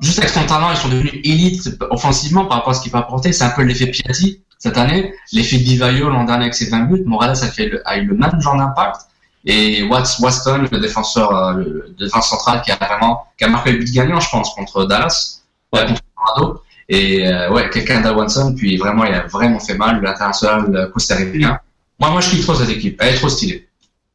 Juste 0.01 0.19
avec 0.19 0.29
son 0.29 0.45
talent, 0.45 0.71
ils 0.71 0.77
sont 0.77 0.89
devenus 0.89 1.13
élite 1.23 1.77
offensivement 1.91 2.45
par 2.45 2.57
rapport 2.57 2.71
à 2.71 2.73
ce 2.73 2.81
qu'il 2.81 2.91
peut 2.91 2.97
apporter. 2.97 3.31
C'est 3.31 3.45
un 3.45 3.51
peu 3.51 3.61
l'effet 3.63 3.87
Piatti 3.87 4.41
cette 4.57 4.77
année, 4.77 5.13
l'effet 5.31 5.57
Divayo 5.57 6.09
l'an 6.09 6.25
dernier 6.25 6.43
avec 6.43 6.55
ses 6.55 6.69
20 6.69 6.81
buts. 6.81 7.03
Morales 7.05 7.37
a, 7.41 7.63
le, 7.63 8.03
eu 8.03 8.05
le 8.05 8.15
même 8.15 8.41
genre 8.41 8.57
d'impact 8.57 9.07
et 9.45 9.83
Waston, 9.83 10.67
le 10.71 10.79
défenseur, 10.79 11.35
euh, 11.35 11.53
le 11.53 11.95
défenseur 11.97 12.39
central 12.39 12.61
qui 12.61 12.71
a 12.71 12.75
vraiment, 12.75 13.25
qui 13.37 13.43
a 13.43 13.47
marqué 13.47 13.71
le 13.71 13.79
but 13.79 13.91
gagnant, 13.91 14.19
je 14.19 14.29
pense, 14.29 14.53
contre 14.53 14.85
Dallas, 14.85 15.41
contre 15.71 16.01
Colorado. 16.15 16.61
Et 16.93 17.25
euh, 17.25 17.49
ouais, 17.51 17.69
quelqu'un 17.69 18.01
d'Awanson, 18.01 18.53
puis 18.53 18.75
vraiment, 18.75 19.05
il 19.05 19.13
a 19.13 19.25
vraiment 19.25 19.59
fait 19.59 19.75
mal, 19.75 20.01
l'international 20.01 20.91
costa-ricain. 20.93 21.57
Moi, 21.97 22.09
moi, 22.09 22.19
je 22.19 22.31
kiffe 22.31 22.43
trop 22.43 22.53
cette 22.53 22.69
équipe. 22.69 22.97
Elle 22.99 23.15
est 23.15 23.17
trop 23.17 23.29
stylée. 23.29 23.65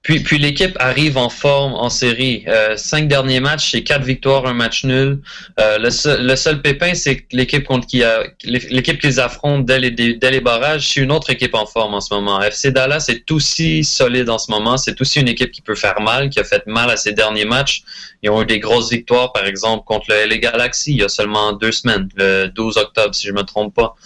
Puis, 0.07 0.21
puis 0.21 0.39
l'équipe 0.39 0.77
arrive 0.79 1.17
en 1.17 1.29
forme 1.29 1.75
en 1.75 1.91
série. 1.91 2.45
Euh, 2.47 2.77
cinq 2.77 3.09
derniers 3.09 3.41
matchs, 3.41 3.73
c'est 3.73 3.83
quatre 3.83 4.05
victoires, 4.05 4.47
un 4.47 4.53
match 4.53 4.85
nul. 4.85 5.21
Euh, 5.59 5.79
le, 5.79 5.91
seul, 5.91 6.25
le 6.25 6.37
seul 6.37 6.63
pépin, 6.63 6.95
c'est 6.95 7.17
que 7.17 7.25
l'équipe 7.33 7.65
contre 7.65 7.89
qui 7.89 8.05
l'équipe 8.45 9.01
qu'ils 9.01 9.19
affrontent 9.19 9.65
dès 9.65 9.81
les, 9.81 9.91
dès 9.91 10.31
les 10.31 10.41
barrages, 10.41 10.93
c'est 10.93 11.01
une 11.01 11.11
autre 11.11 11.31
équipe 11.31 11.57
en 11.57 11.67
forme 11.67 11.95
en 11.95 12.01
ce 12.01 12.15
moment. 12.15 12.41
FC 12.41 12.71
Dallas 12.71 13.07
est 13.09 13.29
aussi 13.33 13.83
solide 13.83 14.31
en 14.31 14.39
ce 14.39 14.49
moment. 14.53 14.77
C'est 14.77 15.01
aussi 15.01 15.19
une 15.19 15.27
équipe 15.27 15.51
qui 15.51 15.61
peut 15.61 15.75
faire 15.75 16.01
mal, 16.01 16.31
qui 16.31 16.39
a 16.39 16.45
fait 16.45 16.65
mal 16.69 16.89
à 16.89 16.97
ses 16.97 17.13
derniers 17.13 17.45
matchs. 17.45 17.83
Ils 18.23 18.31
ont 18.31 18.41
eu 18.43 18.47
des 18.47 18.61
grosses 18.61 18.93
victoires, 18.93 19.33
par 19.33 19.45
exemple, 19.45 19.83
contre 19.87 20.07
le 20.11 20.29
LA 20.29 20.37
Galaxy 20.37 20.93
il 20.93 20.99
y 20.99 21.03
a 21.03 21.09
seulement 21.09 21.53
deux 21.53 21.73
semaines, 21.73 22.09
le 22.15 22.47
12 22.47 22.77
octobre, 22.77 23.13
si 23.13 23.27
je 23.27 23.33
me 23.33 23.43
trompe 23.43 23.75
pas. 23.75 23.97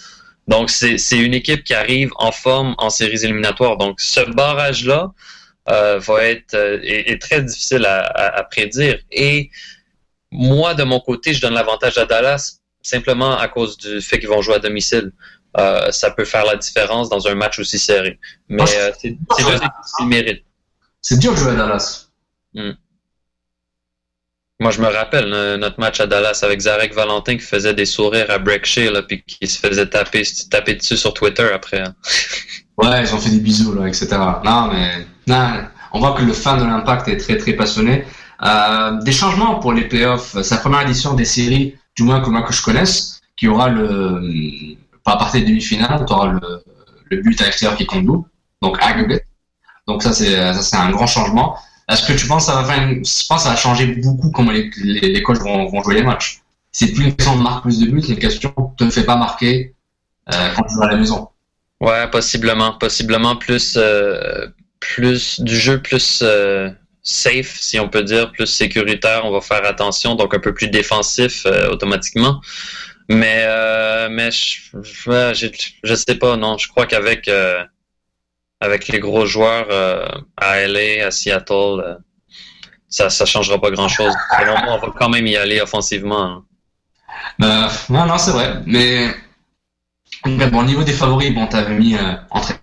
Donc, 0.47 0.71
c'est 0.71 0.97
une 1.19 1.35
équipe 1.35 1.63
qui 1.63 1.75
arrive 1.75 2.09
en 2.15 2.31
forme 2.31 2.73
en 2.79 2.89
séries 2.89 3.23
éliminatoires. 3.23 3.77
Donc, 3.77 4.01
ce 4.01 4.21
barrage-là, 4.31 5.11
euh, 5.69 5.99
va 5.99 6.23
être 6.23 6.55
euh, 6.55 6.79
est, 6.83 7.21
très 7.21 7.41
difficile 7.41 7.85
à, 7.85 8.01
à, 8.01 8.39
à, 8.39 8.43
prédire. 8.43 8.99
Et 9.11 9.49
moi, 10.31 10.73
de 10.73 10.83
mon 10.83 10.99
côté, 10.99 11.33
je 11.33 11.41
donne 11.41 11.53
l'avantage 11.53 11.97
à 11.97 12.05
Dallas 12.05 12.61
simplement 12.81 13.37
à 13.37 13.47
cause 13.47 13.77
du 13.77 14.01
fait 14.01 14.19
qu'ils 14.19 14.29
vont 14.29 14.41
jouer 14.41 14.55
à 14.55 14.59
domicile. 14.59 15.11
Euh, 15.57 15.91
ça 15.91 16.11
peut 16.11 16.25
faire 16.25 16.45
la 16.45 16.55
différence 16.55 17.09
dans 17.09 17.27
un 17.27 17.35
match 17.35 17.59
aussi 17.59 17.77
serré. 17.77 18.19
Mais 18.47 18.63
euh, 18.63 18.91
c'est 18.99 19.11
deux 19.11 19.55
équipes 19.55 19.71
qui 19.97 20.05
méritent. 20.05 20.45
C'est 21.01 21.19
dur 21.19 21.33
de 21.33 21.37
jouer 21.37 21.51
à 21.51 21.55
Dallas. 21.55 22.07
Hmm. 22.53 22.71
Moi, 24.59 24.69
je 24.69 24.79
me 24.79 24.87
rappelle 24.87 25.27
notre 25.57 25.79
match 25.79 25.99
à 25.99 26.05
Dallas 26.05 26.39
avec 26.43 26.59
Zarek 26.59 26.93
Valentin 26.93 27.35
qui 27.35 27.43
faisait 27.43 27.73
des 27.73 27.87
sourires 27.87 28.29
à 28.29 28.37
Break 28.37 28.63
Shea, 28.63 29.01
puis 29.01 29.23
qui 29.23 29.47
se 29.47 29.59
faisait 29.59 29.87
taper, 29.87 30.21
taper 30.51 30.75
dessus 30.75 30.97
sur 30.97 31.15
Twitter 31.15 31.49
après. 31.51 31.81
Hein. 31.81 31.95
Ouais, 32.77 33.01
ils 33.01 33.13
ont 33.13 33.17
fait 33.17 33.31
des 33.31 33.39
bisous, 33.39 33.73
là, 33.73 33.87
etc. 33.87 34.07
Non, 34.43 34.71
mais 34.71 35.07
on 35.27 35.99
voit 35.99 36.13
que 36.13 36.23
le 36.23 36.33
fan 36.33 36.59
de 36.59 36.65
l'Impact 36.65 37.07
est 37.07 37.17
très, 37.17 37.37
très 37.37 37.53
passionné. 37.53 38.05
Euh, 38.43 39.01
des 39.01 39.11
changements 39.11 39.59
pour 39.59 39.73
les 39.73 39.87
playoffs. 39.87 40.35
La 40.49 40.57
première 40.57 40.81
édition 40.81 41.13
des 41.13 41.25
séries, 41.25 41.75
du 41.95 42.03
moins 42.03 42.21
que 42.21 42.29
moi 42.29 42.41
que 42.43 42.53
je 42.53 42.61
connaisse, 42.61 43.21
qui 43.35 43.47
aura 43.47 43.69
le, 43.69 44.75
pas 45.03 45.13
à 45.13 45.17
partir 45.17 45.41
des 45.41 45.47
demi-finales, 45.47 46.03
tu 46.07 46.13
auras 46.13 46.31
le, 46.31 47.21
but 47.21 47.39
à 47.41 47.45
l'extérieur 47.45 47.77
qui 47.77 47.85
compte 47.85 48.05
double, 48.05 48.27
donc 48.61 48.77
aggregate. 48.81 49.25
Donc 49.87 50.01
ça, 50.01 50.13
c'est, 50.13 50.35
un 50.75 50.91
grand 50.91 51.07
changement. 51.07 51.57
Est-ce 51.89 52.07
que 52.07 52.13
tu 52.13 52.25
penses 52.25 52.45
que 52.45 52.53
ça 52.53 52.61
va 52.61 52.77
je 52.77 53.27
pense 53.27 53.43
ça 53.43 53.49
va 53.49 53.55
changer 53.55 53.87
beaucoup 53.87 54.31
comment 54.31 54.51
les, 54.51 54.71
les, 54.77 55.21
coachs 55.23 55.39
vont, 55.39 55.83
jouer 55.83 55.95
les 55.95 56.03
matchs? 56.03 56.41
C'est 56.71 56.93
plus 56.93 57.05
une 57.05 57.15
question 57.15 57.35
de 57.35 57.41
marquer 57.41 57.63
plus 57.63 57.79
de 57.79 57.91
buts, 57.91 58.01
c'est 58.01 58.13
une 58.13 58.19
question 58.19 58.53
te 58.77 58.89
fais 58.89 59.03
pas 59.03 59.17
marquer 59.17 59.75
euh, 60.31 60.53
quand 60.55 60.63
tu 60.63 60.73
joues 60.73 60.83
à 60.83 60.87
la 60.87 60.95
maison. 60.95 61.27
Ouais, 61.81 62.09
possiblement. 62.09 62.73
Possiblement 62.73 63.35
plus, 63.35 63.75
euh, 63.75 64.47
plus 64.81 65.39
du 65.39 65.57
jeu 65.57 65.81
plus 65.81 66.21
euh, 66.21 66.69
safe, 67.01 67.55
si 67.59 67.79
on 67.79 67.87
peut 67.87 68.03
dire, 68.03 68.31
plus 68.33 68.47
sécuritaire. 68.47 69.21
On 69.23 69.31
va 69.31 69.39
faire 69.39 69.65
attention, 69.65 70.15
donc 70.15 70.33
un 70.35 70.39
peu 70.39 70.53
plus 70.53 70.67
défensif 70.67 71.45
euh, 71.45 71.69
automatiquement. 71.69 72.41
Mais, 73.07 73.43
euh, 73.47 74.09
mais 74.11 74.29
je, 74.31 74.59
je, 75.83 75.95
sais 75.95 76.15
pas, 76.15 76.35
non. 76.35 76.57
Je 76.57 76.67
crois 76.67 76.85
qu'avec 76.85 77.27
euh, 77.29 77.63
avec 78.59 78.89
les 78.89 78.99
gros 78.99 79.25
joueurs 79.25 79.67
à 80.37 80.67
LA, 80.67 81.05
à 81.07 81.11
Seattle, 81.11 81.97
ça 82.89 83.09
ça 83.09 83.25
changera 83.25 83.59
pas 83.59 83.71
grand-chose. 83.71 84.13
Selon 84.37 84.53
moi, 84.63 84.79
on 84.81 84.85
va 84.85 84.93
quand 84.97 85.09
même 85.09 85.27
y 85.27 85.35
aller 85.37 85.61
offensivement. 85.61 86.43
Hein. 87.39 87.69
non, 87.89 88.05
non, 88.05 88.17
c'est 88.17 88.31
vrai. 88.31 88.61
Mais 88.65 89.13
Bon, 90.23 90.59
au 90.59 90.63
niveau 90.63 90.83
des 90.83 90.93
favoris, 90.93 91.33
bon, 91.33 91.47
t'avais 91.47 91.73
mis 91.73 91.95
euh, 91.95 92.13
entre 92.29 92.53